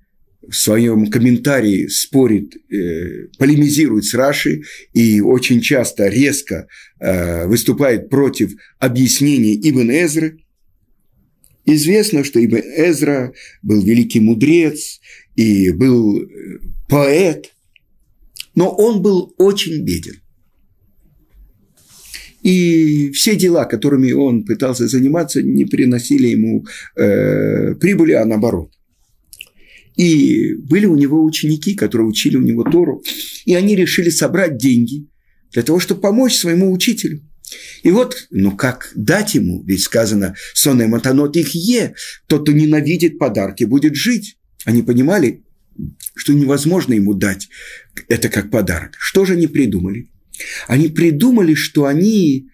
в 0.49 0.57
своем 0.57 1.07
комментарии 1.07 1.87
спорит, 1.87 2.55
э, 2.71 3.29
полемизирует 3.39 4.05
с 4.05 4.15
Раши 4.15 4.63
и 4.93 5.21
очень 5.21 5.61
часто 5.61 6.09
резко 6.09 6.67
э, 7.01 7.47
выступает 7.47 8.11
против 8.11 8.53
объяснений 8.79 9.59
Ибн 9.63 9.91
Эзры. 9.91 10.39
Известно, 11.65 12.25
что 12.25 12.45
Ибн 12.45 12.61
Эзра 12.77 13.33
был 13.63 13.83
великий 13.83 14.21
мудрец 14.21 15.01
и 15.37 15.71
был 15.71 16.21
э, 16.21 16.59
поэт, 16.89 17.52
но 18.55 18.71
он 18.71 19.03
был 19.03 19.35
очень 19.39 19.85
беден. 19.85 20.21
И 22.43 23.11
все 23.13 23.37
дела, 23.37 23.65
которыми 23.65 24.13
он 24.13 24.45
пытался 24.45 24.89
заниматься, 24.89 25.43
не 25.43 25.65
приносили 25.65 26.29
ему 26.29 26.67
э, 26.97 27.75
прибыли, 27.77 28.13
а 28.13 28.25
наоборот. 28.25 28.73
И 29.97 30.55
были 30.55 30.87
у 30.87 30.97
него 30.97 31.23
ученики, 31.23 31.75
которые 31.75 32.09
учили 32.09 32.37
у 32.37 32.43
него 32.43 32.65
Тору, 32.65 33.03
и 33.45 33.55
они 33.55 33.77
решили 33.77 34.11
собрать 34.11 34.57
деньги 34.57 35.07
для 35.53 35.63
того, 35.63 35.79
чтобы 35.79 36.01
помочь 36.01 36.35
своему 36.35 36.73
учителю. 36.73 37.23
И 37.83 37.91
вот, 37.91 38.27
ну 38.31 38.57
как 38.57 38.91
дать 38.95 39.35
ему, 39.35 39.63
ведь 39.65 39.83
сказано, 39.83 40.35
сонный 40.55 40.87
матанот 40.87 41.37
их 41.37 41.55
е, 41.55 41.95
тот, 42.27 42.43
кто 42.43 42.53
ненавидит 42.53 43.19
подарки, 43.19 43.65
будет 43.65 43.95
жить. 43.95 44.39
Они 44.65 44.83
понимали, 44.83 45.42
что 46.15 46.33
невозможно 46.33 46.95
ему 46.95 47.15
дать 47.15 47.49
это 48.09 48.29
как 48.29 48.51
подарок. 48.51 48.93
Что 48.99 49.25
же 49.25 49.35
они 49.35 49.47
придумали? 49.47 50.09
Они 50.67 50.89
придумали, 50.89 51.55
что 51.55 51.85
они 51.87 52.49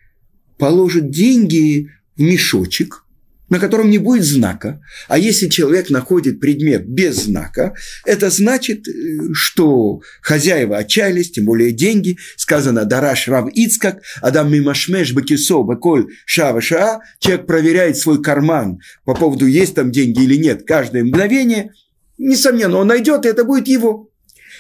положат 0.59 1.11
деньги 1.11 1.89
в 2.17 2.21
мешочек, 2.23 3.05
на 3.49 3.59
котором 3.59 3.89
не 3.89 3.99
будет 3.99 4.25
знака. 4.25 4.81
А 5.07 5.19
если 5.19 5.49
человек 5.49 5.89
находит 5.91 6.41
предмет 6.41 6.87
без 6.87 7.25
знака, 7.25 7.75
это 8.05 8.29
значит, 8.31 8.87
э, 8.87 9.33
что 9.33 10.03
хозяева 10.21 10.77
отчаялись, 10.77 11.31
тем 11.31 11.47
более 11.47 11.73
деньги. 11.73 12.19
Сказано 12.37 12.85
«Дараш 12.85 13.29
Рав 13.29 13.49
Ицкак, 13.53 14.03
Адам 14.21 14.53
Мимашмеш 14.53 15.13
Бакисо 15.15 15.63
Баколь 15.63 16.09
Шава 16.27 16.61
Шаа». 16.61 17.01
Человек 17.21 17.47
проверяет 17.47 17.97
свой 17.97 18.23
карман 18.23 18.81
по 19.05 19.15
поводу, 19.15 19.47
есть 19.47 19.75
там 19.75 19.91
деньги 19.91 20.23
или 20.25 20.37
нет, 20.37 20.65
каждое 20.67 21.05
мгновение– 21.05 21.73
Несомненно, 22.19 22.79
он 22.79 22.89
найдет, 22.89 23.25
и 23.25 23.29
это 23.29 23.45
будет 23.45 23.69
его. 23.69 24.11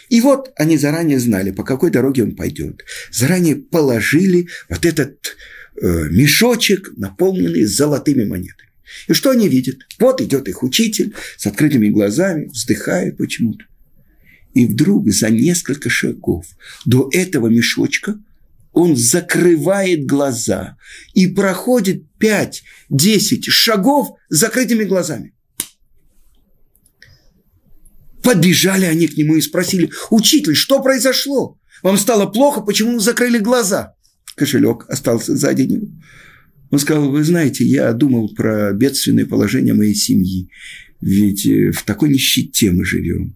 И 0.09 0.21
вот 0.21 0.53
они 0.57 0.79
заранее 0.79 1.19
знали, 1.19 1.51
по 1.51 1.65
какой 1.65 1.91
дороге 1.91 2.23
он 2.23 2.35
пойдет. 2.35 2.85
Заранее 3.11 3.57
положили 3.57 4.49
вот 4.69 4.87
этот 4.87 5.37
э, 5.81 6.09
мешочек, 6.11 6.93
наполненный 6.97 7.65
золотыми 7.65 8.25
монетами. 8.25 8.71
И 9.07 9.13
что 9.13 9.31
они 9.31 9.49
видят? 9.49 9.81
Вот 9.99 10.21
идет 10.21 10.49
их 10.49 10.63
учитель 10.63 11.15
с 11.37 11.47
открытыми 11.47 11.89
глазами, 11.89 12.47
вздыхает 12.47 13.19
почему-то. 13.19 13.65
И 14.55 14.67
вдруг 14.67 15.11
за 15.11 15.29
несколько 15.29 15.91
шагов 15.91 16.47
до 16.87 17.11
этого 17.13 17.49
мешочка 17.49 18.19
он 18.73 18.97
закрывает 18.97 20.07
глаза 20.07 20.77
и 21.13 21.27
проходит 21.27 22.05
5-10 22.21 23.43
шагов 23.49 24.17
с 24.31 24.39
закрытыми 24.39 24.85
глазами. 24.85 25.35
Подбежали 28.29 28.85
они 28.85 29.07
к 29.07 29.17
нему 29.17 29.37
и 29.37 29.41
спросили, 29.41 29.91
«Учитель, 30.11 30.55
что 30.55 30.83
произошло? 30.83 31.59
Вам 31.83 31.97
стало 31.97 32.27
плохо, 32.27 32.61
почему 32.61 32.93
вы 32.93 33.01
закрыли 33.01 33.39
глаза?» 33.39 33.95
Кошелек 34.37 34.85
остался 34.87 35.35
сзади 35.35 35.63
него. 35.63 35.89
Он 36.71 36.79
сказал, 36.79 37.11
вы 37.11 37.25
знаете, 37.25 37.65
я 37.65 37.91
думал 37.95 38.35
про 38.35 38.75
бедственное 38.75 39.25
положение 39.25 39.73
моей 39.73 39.95
семьи, 39.95 40.51
ведь 41.01 41.47
э, 41.47 41.71
в 41.71 41.83
такой 41.85 42.11
нищете 42.11 42.71
мы 42.71 42.85
живем 42.85 43.35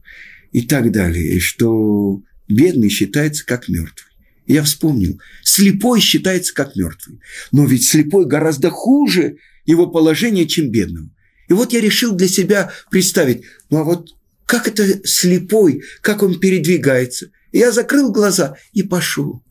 и 0.52 0.61
так 0.61 0.92
далее, 0.92 1.40
что 1.40 2.20
бедный 2.46 2.90
считается 2.90 3.46
как 3.46 3.70
мертвый. 3.70 4.12
я 4.46 4.62
вспомнил, 4.62 5.18
слепой 5.42 6.00
считается 6.00 6.52
как 6.52 6.76
мертвый, 6.76 7.18
но 7.50 7.64
ведь 7.64 7.87
слепой 7.87 8.26
гораздо 8.26 8.68
хуже 8.68 9.38
его 9.64 9.87
положение, 9.87 10.46
чем 10.46 10.70
бедного. 10.70 11.09
И 11.48 11.55
вот 11.55 11.72
я 11.72 11.81
решил 11.81 12.14
для 12.14 12.28
себя 12.28 12.70
представить, 12.90 13.44
ну 13.70 13.78
а 13.78 13.85
вот 13.85 14.11
как 14.53 14.69
это 14.69 15.01
слепой, 15.09 15.83
как 16.03 16.23
он 16.23 16.38
передвигается. 16.38 17.31
Я 17.53 17.73
закрыл 17.73 18.12
глаза 18.12 18.59
и 18.75 18.83
пошел. 18.83 19.43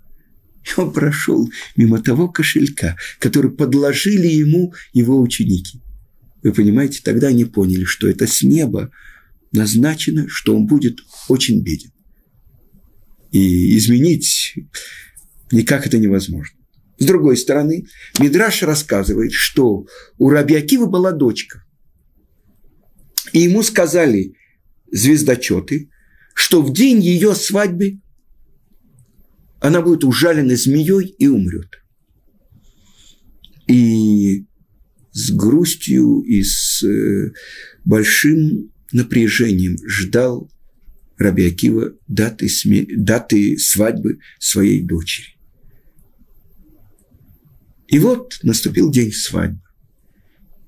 И 0.64 0.80
он 0.80 0.94
прошел 0.94 1.50
мимо 1.76 2.04
того 2.04 2.30
кошелька, 2.30 2.96
который 3.18 3.50
подложили 3.50 4.28
ему 4.28 4.76
его 4.94 5.20
ученики. 5.20 5.82
Вы 6.44 6.54
понимаете, 6.54 7.02
тогда 7.04 7.30
они 7.30 7.46
поняли, 7.46 7.84
что 7.84 8.08
это 8.08 8.28
с 8.28 8.44
неба 8.44 8.92
назначено, 9.52 10.28
что 10.30 10.56
он 10.56 10.68
будет 10.68 11.00
очень 11.28 11.64
беден. 11.64 11.90
И 13.32 13.76
изменить 13.80 14.54
никак 15.52 15.88
это 15.88 15.98
невозможно. 15.98 16.56
С 17.00 17.06
другой 17.06 17.38
стороны, 17.38 17.88
Мидраш 18.20 18.62
рассказывает, 18.62 19.32
что 19.32 19.88
у 20.20 20.30
Раби 20.30 20.54
Акива 20.54 20.86
была 20.86 21.12
дочка. 21.12 21.64
И 23.34 23.40
ему 23.40 23.64
сказали, 23.64 24.36
звездочеты, 24.91 25.89
что 26.34 26.62
в 26.62 26.73
день 26.73 27.01
ее 27.01 27.34
свадьбы 27.34 27.99
она 29.60 29.82
будет 29.82 30.04
ужалена 30.04 30.56
змеей 30.56 31.15
и 31.17 31.27
умрет. 31.27 31.69
И 33.67 34.45
с 35.12 35.32
грустью 35.32 36.21
и 36.21 36.43
с 36.43 36.84
э, 36.84 37.32
большим 37.86 38.71
напряжением 38.91 39.77
ждал 39.88 40.51
Раби 41.17 41.45
Акива 41.45 41.93
даты, 42.08 42.49
сме... 42.49 42.86
даты 42.86 43.58
свадьбы 43.58 44.19
своей 44.39 44.82
дочери. 44.82 45.36
И 47.88 47.99
вот 47.99 48.39
наступил 48.41 48.89
день 48.91 49.12
свадьбы. 49.12 49.62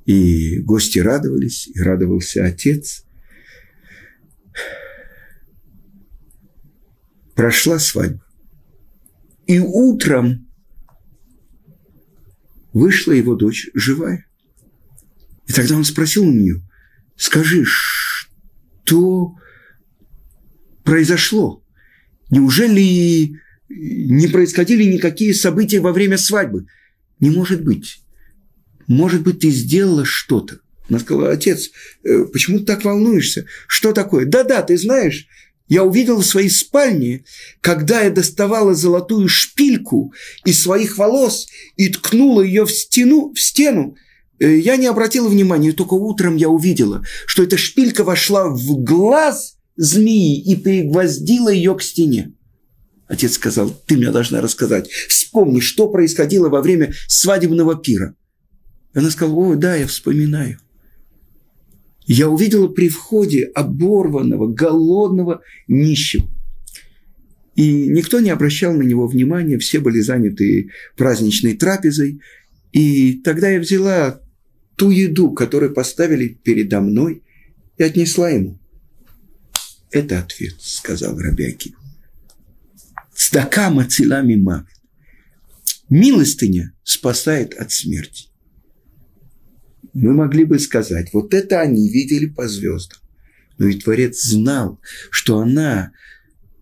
И 0.06 0.60
гости 0.60 1.00
радовались, 1.00 1.68
и 1.68 1.80
радовался 1.80 2.46
отец– 2.46 3.06
прошла 7.36 7.80
свадьба. 7.80 8.24
И 9.48 9.60
утром 9.60 10.48
вышла 12.72 13.12
его 13.12 13.36
дочь 13.36 13.70
живая. 13.74 14.26
И 15.48 15.54
тогда 15.54 15.76
он 15.76 15.84
спросил 15.84 16.24
у 16.24 16.32
нее, 16.32 16.62
скажи, 17.18 17.66
что 17.66 19.36
произошло? 20.84 21.64
Неужели 22.30 23.38
не 23.70 24.28
происходили 24.28 24.84
никакие 24.84 25.34
события 25.34 25.82
во 25.82 25.92
время 25.92 26.18
свадьбы? 26.18 26.68
Не 27.20 27.30
может 27.30 27.64
быть. 27.64 28.04
Может 28.88 29.22
быть, 29.22 29.40
ты 29.40 29.50
сделала 29.50 30.06
что-то. 30.06 30.60
Она 30.90 31.00
сказала, 31.00 31.32
отец, 31.32 31.72
э, 32.04 32.26
почему 32.26 32.60
ты 32.60 32.66
так 32.66 32.84
волнуешься? 32.84 33.46
Что 33.68 33.94
такое? 33.94 34.26
Да-да, 34.26 34.62
ты 34.62 34.78
знаешь, 34.78 35.28
я 35.68 35.84
увидел 35.84 36.20
в 36.20 36.26
своей 36.26 36.50
спальне, 36.50 37.24
когда 37.62 38.02
я 38.02 38.10
доставала 38.10 38.76
золотую 38.76 39.28
шпильку 39.30 40.14
из 40.46 40.62
своих 40.62 40.98
волос 40.98 41.48
и 41.78 41.90
ткнула 41.90 42.42
ее 42.42 42.66
в 42.66 42.72
стену, 42.72 43.32
в 43.34 43.40
стену. 43.40 43.96
Э, 44.40 44.58
я 44.58 44.76
не 44.76 44.88
обратила 44.88 45.30
внимания, 45.30 45.72
только 45.72 45.94
утром 45.94 46.36
я 46.36 46.50
увидела, 46.50 47.04
что 47.26 47.44
эта 47.44 47.58
шпилька 47.58 48.04
вошла 48.04 48.50
в 48.50 48.84
глаз 48.84 49.58
змеи 49.76 50.42
и 50.42 50.56
пригвоздила 50.56 51.50
ее 51.50 51.76
к 51.76 51.82
стене. 51.82 52.34
Отец 53.08 53.34
сказал, 53.34 53.70
ты 53.86 53.96
мне 53.96 54.12
должна 54.12 54.42
рассказать. 54.42 54.90
Вспомни, 54.90 55.60
что 55.60 55.88
происходило 55.88 56.50
во 56.50 56.62
время 56.62 56.94
свадебного 57.08 57.76
пира. 57.76 58.16
Она 58.94 59.10
сказала, 59.10 59.36
ой, 59.36 59.58
да, 59.58 59.76
я 59.76 59.88
вспоминаю 59.88 60.60
я 62.06 62.30
увидела 62.30 62.68
при 62.68 62.90
входе 62.90 63.46
оборванного, 63.46 64.48
голодного, 64.48 65.42
нищего. 65.68 66.28
И 67.56 67.88
никто 67.88 68.20
не 68.20 68.32
обращал 68.32 68.74
на 68.74 68.82
него 68.82 69.08
внимания, 69.08 69.58
все 69.58 69.80
были 69.80 70.00
заняты 70.00 70.72
праздничной 70.98 71.56
трапезой. 71.56 72.20
И 72.72 73.22
тогда 73.24 73.50
я 73.50 73.60
взяла 73.60 74.22
ту 74.76 74.90
еду, 74.90 75.32
которую 75.32 75.74
поставили 75.74 76.28
передо 76.28 76.82
мной, 76.82 77.22
и 77.78 77.84
отнесла 77.84 78.30
ему. 78.30 78.60
Это 79.92 80.20
ответ, 80.20 80.56
сказал 80.60 81.18
Рабиакив. 81.18 81.76
Цдака 83.14 83.70
мацилами 83.70 84.36
мавит. 84.36 84.68
Милостыня 85.90 86.74
спасает 86.84 87.54
от 87.54 87.72
смерти 87.72 88.33
мы 89.94 90.14
могли 90.14 90.46
бы 90.46 90.60
сказать, 90.60 91.10
вот 91.14 91.34
это 91.34 91.62
они 91.62 91.90
видели 91.90 92.26
по 92.26 92.48
звездам. 92.48 93.00
Но 93.58 93.68
ведь 93.68 93.84
Творец 93.84 94.22
знал, 94.24 94.80
что 95.12 95.40
она 95.40 95.92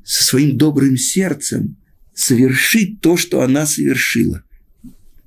со 0.04 0.24
своим 0.24 0.58
добрым 0.58 0.98
сердцем 0.98 1.78
совершит 2.14 3.02
то, 3.02 3.18
что 3.18 3.42
она 3.42 3.66
совершила. 3.66 4.44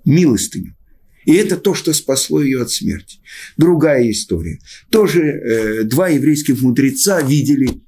Милостыню. 0.05 0.77
И 1.25 1.33
это 1.35 1.57
то, 1.57 1.75
что 1.75 1.93
спасло 1.95 2.43
ее 2.43 2.63
от 2.63 2.71
смерти. 2.71 3.19
Другая 3.57 4.11
история. 4.11 4.59
Тоже 4.91 5.23
э, 5.23 5.83
два 5.85 6.09
еврейских 6.09 6.61
мудреца 6.61 7.23
видели, 7.23 7.81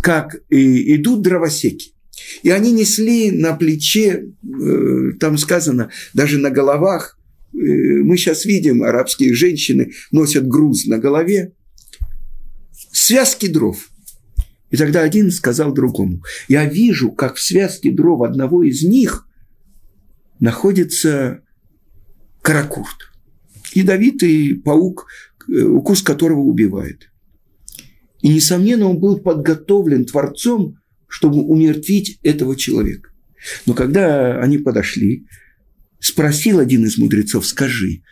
как 0.00 0.36
э, 0.36 0.56
идут 0.56 1.22
дровосеки. 1.22 1.92
И 2.42 2.50
они 2.50 2.72
несли 2.72 3.32
на 3.32 3.54
плече, 3.54 4.26
э, 4.42 5.10
там 5.18 5.36
сказано, 5.38 5.90
даже 6.12 6.38
на 6.38 6.50
головах 6.50 7.18
мы 7.54 8.16
сейчас 8.16 8.44
видим, 8.44 8.82
арабские 8.82 9.32
женщины 9.32 9.92
носят 10.10 10.46
груз 10.46 10.86
на 10.86 10.98
голове, 10.98 11.52
связки 12.92 13.46
дров. 13.46 13.90
И 14.70 14.76
тогда 14.76 15.02
один 15.02 15.30
сказал 15.30 15.72
другому, 15.72 16.22
я 16.48 16.64
вижу, 16.64 17.12
как 17.12 17.36
в 17.36 17.42
связке 17.42 17.92
дров 17.92 18.22
одного 18.22 18.64
из 18.64 18.82
них 18.82 19.28
находится 20.40 21.42
каракурт, 22.42 23.12
ядовитый 23.72 24.60
паук, 24.64 25.06
э, 25.48 25.62
укус 25.62 26.02
которого 26.02 26.40
убивает. 26.40 27.10
И, 28.20 28.28
несомненно, 28.28 28.88
он 28.88 28.98
был 28.98 29.18
подготовлен 29.18 30.06
Творцом, 30.06 30.78
чтобы 31.06 31.42
умертвить 31.42 32.18
этого 32.22 32.56
человека. 32.56 33.10
Но 33.66 33.74
когда 33.74 34.40
они 34.40 34.58
подошли, 34.58 35.26
Спросил 36.04 36.58
один 36.58 36.84
из 36.84 36.98
мудрецов, 36.98 37.46
скажи, 37.46 38.02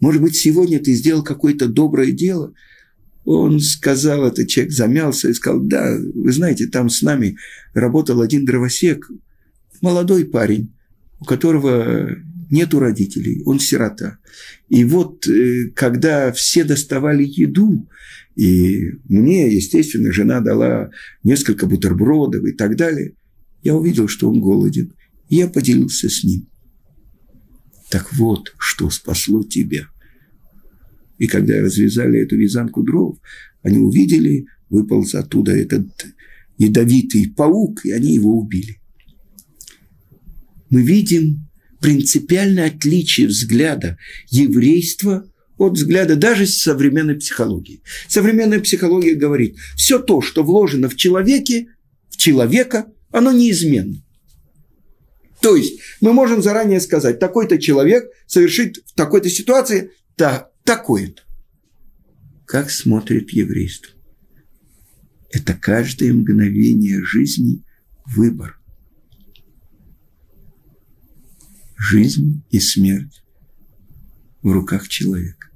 может 0.00 0.20
быть, 0.20 0.36
сегодня 0.36 0.80
ты 0.80 0.92
сделал 0.92 1.24
какое-то 1.24 1.66
доброе 1.66 2.12
дело? 2.12 2.52
Он 3.24 3.58
сказал, 3.58 4.26
этот 4.26 4.48
человек 4.48 4.74
замялся 4.74 5.30
и 5.30 5.32
сказал, 5.32 5.60
да, 5.60 5.96
вы 6.14 6.30
знаете, 6.30 6.66
там 6.66 6.90
с 6.90 7.00
нами 7.00 7.38
работал 7.72 8.20
один 8.20 8.44
дровосек, 8.44 9.10
молодой 9.80 10.26
парень, 10.26 10.74
у 11.20 11.24
которого 11.24 12.18
нету 12.50 12.80
родителей, 12.80 13.42
он 13.46 13.60
сирота. 13.60 14.18
И 14.68 14.84
вот, 14.84 15.26
э, 15.26 15.70
когда 15.74 16.32
все 16.32 16.64
доставали 16.64 17.24
еду, 17.24 17.88
и 18.36 18.90
мне, 19.08 19.48
естественно, 19.48 20.12
жена 20.12 20.40
дала 20.40 20.90
несколько 21.24 21.64
бутербродов 21.64 22.44
и 22.44 22.52
так 22.52 22.76
далее, 22.76 23.14
я 23.62 23.74
увидел, 23.74 24.06
что 24.06 24.28
он 24.28 24.38
голоден, 24.38 24.92
и 25.30 25.36
я 25.36 25.48
поделился 25.48 26.10
с 26.10 26.22
ним. 26.24 26.46
Так 27.90 28.12
вот, 28.12 28.54
что 28.58 28.90
спасло 28.90 29.42
тебя. 29.42 29.88
И 31.18 31.26
когда 31.26 31.60
развязали 31.60 32.20
эту 32.20 32.36
вязанку 32.36 32.82
дров, 32.82 33.18
они 33.62 33.78
увидели, 33.78 34.46
выполз 34.70 35.14
оттуда 35.14 35.52
этот 35.52 35.86
ядовитый 36.58 37.32
паук, 37.34 37.84
и 37.84 37.90
они 37.90 38.14
его 38.14 38.38
убили. 38.38 38.80
Мы 40.70 40.82
видим 40.82 41.48
принципиальное 41.80 42.68
отличие 42.68 43.26
взгляда 43.28 43.96
еврейства 44.28 45.30
от 45.56 45.74
взгляда 45.74 46.16
даже 46.16 46.46
современной 46.46 47.16
психологии. 47.16 47.82
Современная 48.08 48.60
психология 48.60 49.14
говорит, 49.14 49.56
все 49.76 49.98
то, 49.98 50.20
что 50.20 50.44
вложено 50.44 50.88
в 50.88 50.96
человеке, 50.96 51.68
в 52.10 52.16
человека, 52.16 52.86
оно 53.10 53.32
неизменно. 53.32 54.04
То 55.40 55.54
есть 55.54 55.80
мы 56.00 56.12
можем 56.12 56.42
заранее 56.42 56.80
сказать, 56.80 57.18
такой-то 57.18 57.58
человек 57.58 58.10
совершит 58.26 58.78
в 58.86 58.94
такой-то 58.94 59.28
ситуации 59.30 59.92
да, 60.16 60.50
такое-то. 60.64 61.22
Как 62.44 62.70
смотрит 62.70 63.30
еврейство? 63.30 63.92
Это 65.30 65.54
каждое 65.54 66.12
мгновение 66.12 67.04
жизни 67.04 67.62
выбор. 68.06 68.58
Жизнь 71.76 72.42
и 72.50 72.58
смерть 72.58 73.22
в 74.42 74.50
руках 74.50 74.88
человека. 74.88 75.48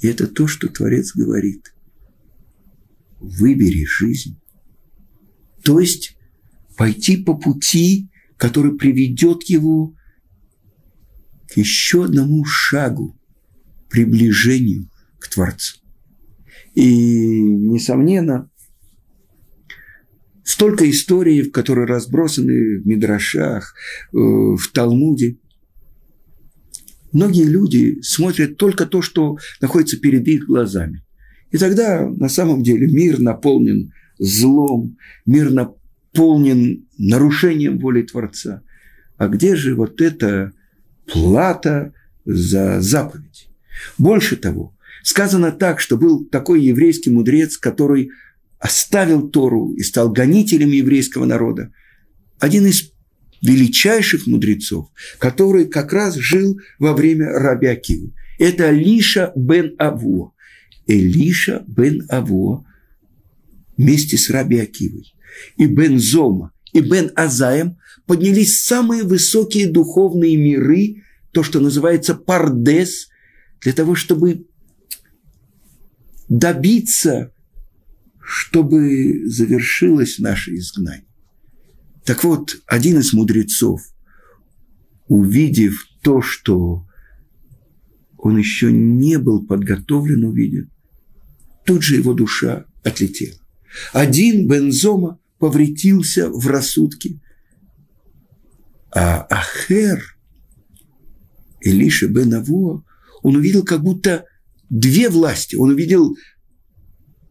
И 0.00 0.08
это 0.08 0.26
то, 0.26 0.46
что 0.46 0.68
Творец 0.68 1.14
говорит. 1.14 1.74
Выбери 3.20 3.84
жизнь. 3.84 4.40
То 5.62 5.78
есть 5.78 6.16
пойти 6.76 7.16
по 7.16 7.34
пути 7.34 8.10
который 8.36 8.76
приведет 8.76 9.44
его 9.44 9.94
к 11.48 11.56
еще 11.56 12.04
одному 12.04 12.44
шагу, 12.44 13.18
приближению 13.88 14.88
к 15.18 15.28
Творцу. 15.28 15.78
И, 16.74 17.40
несомненно, 17.40 18.50
столько 20.42 20.88
историй, 20.90 21.50
которые 21.50 21.86
разбросаны 21.86 22.80
в 22.80 22.86
Мидрашах, 22.86 23.74
э, 24.12 24.16
в 24.16 24.70
Талмуде. 24.72 25.38
Многие 27.12 27.44
люди 27.44 28.00
смотрят 28.02 28.56
только 28.56 28.86
то, 28.86 29.02
что 29.02 29.38
находится 29.60 29.98
перед 29.98 30.26
их 30.26 30.46
глазами. 30.46 31.04
И 31.52 31.58
тогда 31.58 32.08
на 32.08 32.28
самом 32.28 32.64
деле 32.64 32.88
мир 32.88 33.20
наполнен 33.20 33.92
злом, 34.18 34.96
мир 35.24 35.50
наполнен 35.52 35.83
наполнен 36.14 36.86
нарушением 36.98 37.78
воли 37.78 38.02
Творца. 38.02 38.62
А 39.16 39.28
где 39.28 39.56
же 39.56 39.74
вот 39.74 40.00
эта 40.00 40.52
плата 41.06 41.92
за 42.24 42.80
заповедь? 42.80 43.48
Больше 43.98 44.36
того, 44.36 44.76
сказано 45.02 45.52
так, 45.52 45.80
что 45.80 45.96
был 45.96 46.24
такой 46.24 46.62
еврейский 46.62 47.10
мудрец, 47.10 47.56
который 47.56 48.10
оставил 48.58 49.28
Тору 49.28 49.72
и 49.74 49.82
стал 49.82 50.10
гонителем 50.10 50.70
еврейского 50.70 51.26
народа. 51.26 51.72
Один 52.38 52.66
из 52.66 52.92
величайших 53.42 54.26
мудрецов, 54.26 54.88
который 55.18 55.66
как 55.66 55.92
раз 55.92 56.14
жил 56.14 56.58
во 56.78 56.94
время 56.94 57.30
Раби 57.30 57.66
Акивы. 57.66 58.14
Это 58.38 58.70
Лиша 58.70 59.32
бен 59.36 59.74
Аво. 59.78 60.32
Элиша 60.86 61.64
бен 61.66 62.06
Аво 62.08 62.66
вместе 63.76 64.16
с 64.16 64.30
Раби 64.30 64.58
Акивой 64.58 65.13
и 65.56 65.66
Бен 65.66 65.98
Зома, 65.98 66.52
и 66.72 66.80
Бен 66.80 67.10
Азаем 67.14 67.78
поднялись 68.06 68.60
самые 68.60 69.04
высокие 69.04 69.70
духовные 69.70 70.36
миры, 70.36 71.02
то, 71.32 71.42
что 71.42 71.60
называется 71.60 72.14
пардес, 72.14 73.08
для 73.60 73.72
того, 73.72 73.94
чтобы 73.94 74.46
добиться, 76.28 77.32
чтобы 78.20 79.26
завершилось 79.26 80.18
наше 80.18 80.54
изгнание. 80.56 81.06
Так 82.04 82.24
вот, 82.24 82.56
один 82.66 82.98
из 82.98 83.12
мудрецов, 83.12 83.80
увидев 85.08 85.86
то, 86.02 86.20
что 86.20 86.86
он 88.18 88.36
еще 88.36 88.70
не 88.72 89.18
был 89.18 89.46
подготовлен 89.46 90.24
увидеть, 90.24 90.68
тут 91.64 91.82
же 91.82 91.96
его 91.96 92.12
душа 92.12 92.66
отлетела. 92.82 93.38
Один 93.92 94.46
Бензома 94.46 95.18
повредился 95.38 96.30
в 96.30 96.46
рассудке, 96.46 97.20
а 98.94 99.26
Ахер, 99.28 100.16
Илиша 101.60 102.08
бен 102.08 102.34
Авуа, 102.34 102.84
он 103.22 103.36
увидел 103.36 103.64
как 103.64 103.82
будто 103.82 104.26
две 104.70 105.08
власти. 105.08 105.56
Он 105.56 105.70
увидел 105.70 106.16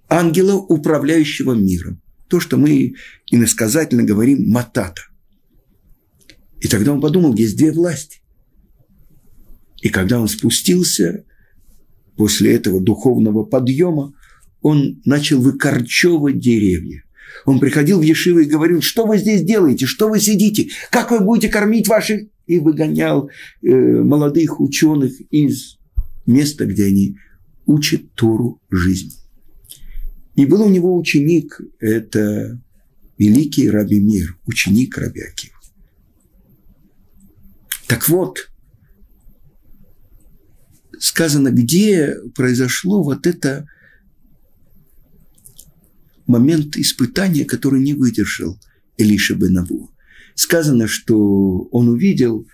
ангела, 0.09 0.55
управляющего 0.55 1.53
миром. 1.53 2.01
То, 2.27 2.39
что 2.39 2.57
мы 2.57 2.95
иносказательно 3.27 4.03
говорим 4.03 4.49
«матата». 4.49 5.01
И 6.59 6.67
тогда 6.67 6.93
он 6.93 7.01
подумал, 7.01 7.35
есть 7.35 7.57
две 7.57 7.71
власти. 7.71 8.21
И 9.81 9.89
когда 9.89 10.19
он 10.19 10.27
спустился 10.27 11.25
после 12.15 12.55
этого 12.55 12.79
духовного 12.79 13.43
подъема, 13.43 14.13
он 14.61 15.01
начал 15.03 15.41
выкорчевывать 15.41 16.39
деревья. 16.39 17.03
Он 17.45 17.59
приходил 17.59 17.99
в 17.99 18.03
Ешиву 18.03 18.39
и 18.39 18.45
говорил, 18.45 18.81
что 18.81 19.05
вы 19.05 19.17
здесь 19.17 19.43
делаете, 19.43 19.85
что 19.85 20.09
вы 20.09 20.19
сидите, 20.19 20.69
как 20.91 21.11
вы 21.11 21.19
будете 21.19 21.49
кормить 21.49 21.87
ваших... 21.87 22.21
И 22.45 22.59
выгонял 22.59 23.29
э, 23.61 23.69
молодых 23.69 24.59
ученых 24.59 25.13
из 25.31 25.77
места, 26.25 26.65
где 26.65 26.87
они 26.87 27.15
учат 27.65 28.13
Тору 28.15 28.61
жизни. 28.69 29.13
И 30.35 30.45
был 30.45 30.63
у 30.63 30.69
него 30.69 30.97
ученик, 30.97 31.61
это 31.79 32.61
великий 33.17 33.69
Раби 33.69 34.01
Мир, 34.01 34.37
ученик 34.45 34.97
Раби 34.97 35.21
Акива. 35.21 35.55
Так 37.87 38.09
вот, 38.09 38.49
сказано, 40.99 41.51
где 41.51 42.15
произошло 42.35 43.03
вот 43.03 43.27
это 43.27 43.67
момент 46.27 46.77
испытания, 46.77 47.45
который 47.45 47.81
не 47.81 47.93
выдержал 47.93 48.59
Элиша 48.97 49.35
Бенаву. 49.35 49.91
Сказано, 50.35 50.87
что 50.87 51.67
он 51.71 51.89
увидел, 51.89 52.47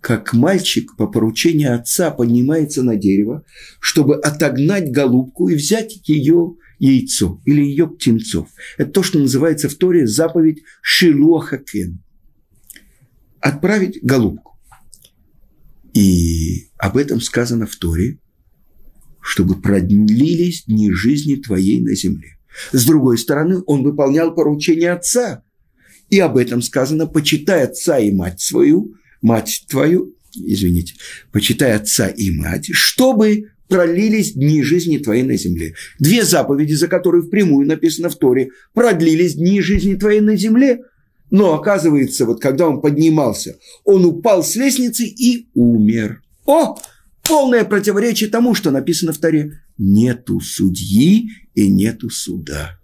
как 0.00 0.32
мальчик 0.32 0.96
по 0.96 1.06
поручению 1.06 1.74
отца 1.74 2.10
поднимается 2.10 2.82
на 2.82 2.96
дерево, 2.96 3.44
чтобы 3.80 4.16
отогнать 4.16 4.90
голубку 4.90 5.48
и 5.48 5.54
взять 5.54 6.08
ее 6.08 6.56
яйцо 6.78 7.40
или 7.44 7.62
ее 7.62 7.88
птенцов. 7.88 8.48
Это 8.76 8.90
то, 8.90 9.02
что 9.02 9.18
называется 9.18 9.68
в 9.68 9.74
Торе 9.74 10.06
заповедь 10.06 10.62
Шилуахакен. 10.82 12.02
Отправить 13.40 13.98
голубку. 14.02 14.58
И 15.94 16.68
об 16.76 16.96
этом 16.96 17.20
сказано 17.20 17.66
в 17.66 17.74
Торе, 17.76 18.20
чтобы 19.20 19.60
продлились 19.60 20.64
дни 20.66 20.92
жизни 20.92 21.36
твоей 21.36 21.80
на 21.80 21.94
земле. 21.94 22.37
С 22.72 22.84
другой 22.86 23.18
стороны, 23.18 23.62
он 23.66 23.82
выполнял 23.82 24.34
поручение 24.34 24.92
отца. 24.92 25.42
И 26.10 26.18
об 26.20 26.36
этом 26.36 26.62
сказано, 26.62 27.06
почитай 27.06 27.64
отца 27.64 27.98
и 27.98 28.10
мать 28.10 28.40
свою, 28.40 28.94
мать 29.20 29.64
твою, 29.68 30.14
извините, 30.34 30.94
почитай 31.32 31.74
отца 31.74 32.08
и 32.08 32.30
мать, 32.30 32.68
чтобы 32.72 33.50
продлились 33.68 34.32
дни 34.32 34.62
жизни 34.62 34.98
твоей 34.98 35.22
на 35.22 35.36
земле. 35.36 35.74
Две 35.98 36.24
заповеди, 36.24 36.72
за 36.72 36.88
которые 36.88 37.22
впрямую 37.22 37.66
написано 37.66 38.08
в 38.08 38.16
Торе, 38.16 38.50
продлились 38.72 39.34
дни 39.34 39.60
жизни 39.60 39.94
твоей 39.94 40.20
на 40.20 40.36
земле. 40.36 40.80
Но 41.30 41.54
оказывается, 41.54 42.24
вот 42.24 42.40
когда 42.40 42.66
он 42.66 42.80
поднимался, 42.80 43.58
он 43.84 44.06
упал 44.06 44.42
с 44.42 44.56
лестницы 44.56 45.04
и 45.04 45.48
умер. 45.54 46.22
О, 46.46 46.78
полное 47.22 47.64
противоречие 47.64 48.30
тому, 48.30 48.54
что 48.54 48.70
написано 48.70 49.12
в 49.12 49.18
Торе 49.18 49.60
нету 49.78 50.40
судьи 50.40 51.28
и 51.54 51.68
нету 51.68 52.10
суда. 52.10 52.78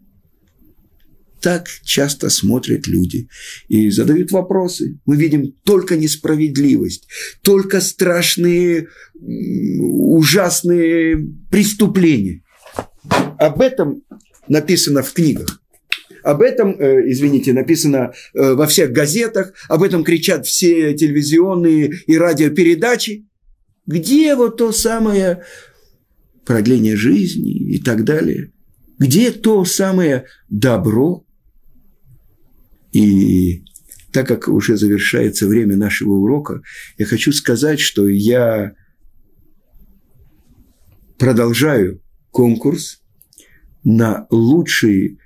Так 1.41 1.69
часто 1.83 2.31
смотрят 2.31 2.87
люди 2.87 3.29
и 3.69 3.91
задают 3.91 4.33
вопросы. 4.33 4.99
Мы 5.05 5.17
видим 5.17 5.53
только 5.65 5.95
несправедливость, 5.95 7.07
только 7.43 7.83
страшные, 7.83 8.89
ужасные 9.21 11.19
преступления. 11.51 12.43
Об 13.39 13.61
этом 13.61 14.03
написано 14.49 15.03
в 15.03 15.13
книгах. 15.13 15.61
Об 16.23 16.41
этом, 16.41 16.81
э, 16.81 17.11
извините, 17.11 17.53
написано 17.53 18.15
э, 18.33 18.55
во 18.55 18.67
всех 18.67 18.93
газетах, 18.93 19.53
об 19.69 19.83
этом 19.83 20.03
кричат 20.03 20.47
все 20.47 20.95
телевизионные 20.95 21.93
и 22.07 22.17
радиопередачи. 22.17 23.27
Где 23.87 24.35
вот 24.35 24.57
то 24.57 24.73
самое 24.73 25.43
продление 26.45 26.97
жизни 26.97 27.53
и 27.53 27.83
так 27.83 28.05
далее. 28.05 28.53
Где 28.99 29.31
то 29.33 29.65
самое 29.65 30.27
добро? 30.49 31.25
И 32.93 33.65
так 34.13 34.29
как 34.29 34.49
уже 34.49 34.77
завершается 34.77 35.49
время 35.49 35.77
нашего 35.77 36.13
урока, 36.13 36.63
я 36.99 37.07
хочу 37.07 37.33
сказать, 37.33 37.81
что 37.81 38.09
я 38.09 38.75
продолжаю 41.19 42.01
конкурс 42.31 43.03
на 43.83 44.27
лучший 44.31 45.19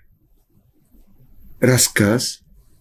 рассказ 1.61 2.41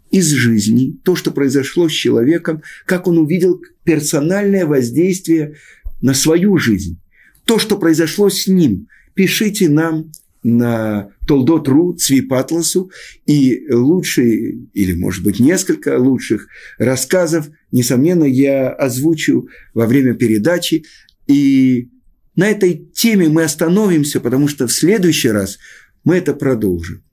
из 0.09 0.27
жизни, 0.27 0.97
то, 1.03 1.15
что 1.15 1.31
произошло 1.31 1.89
с 1.89 1.91
человеком, 1.91 2.63
как 2.85 3.07
он 3.07 3.17
увидел 3.17 3.61
персональное 3.83 4.65
воздействие 4.65 5.57
на 6.01 6.13
свою 6.13 6.57
жизнь 6.57 6.99
то, 7.47 7.57
что 7.57 7.77
произошло 7.77 8.29
с 8.29 8.47
ним, 8.47 8.87
пишите 9.15 9.69
нам 9.69 10.11
на 10.43 11.09
Толдот.ру, 11.27 11.93
Цвипатласу, 11.93 12.91
и 13.25 13.65
лучшие, 13.69 14.59
или, 14.73 14.93
может 14.93 15.23
быть, 15.23 15.39
несколько 15.39 15.97
лучших 15.97 16.47
рассказов, 16.77 17.49
несомненно, 17.71 18.23
я 18.23 18.69
озвучу 18.69 19.47
во 19.73 19.87
время 19.87 20.13
передачи. 20.13 20.85
И 21.25 21.89
на 22.35 22.47
этой 22.47 22.87
теме 22.93 23.27
мы 23.29 23.43
остановимся, 23.43 24.19
потому 24.19 24.47
что 24.47 24.67
в 24.67 24.71
следующий 24.71 25.29
раз 25.29 25.57
мы 26.03 26.17
это 26.17 26.33
продолжим. 26.33 27.03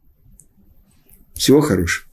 Всего 1.35 1.61
хорошего. 1.61 2.07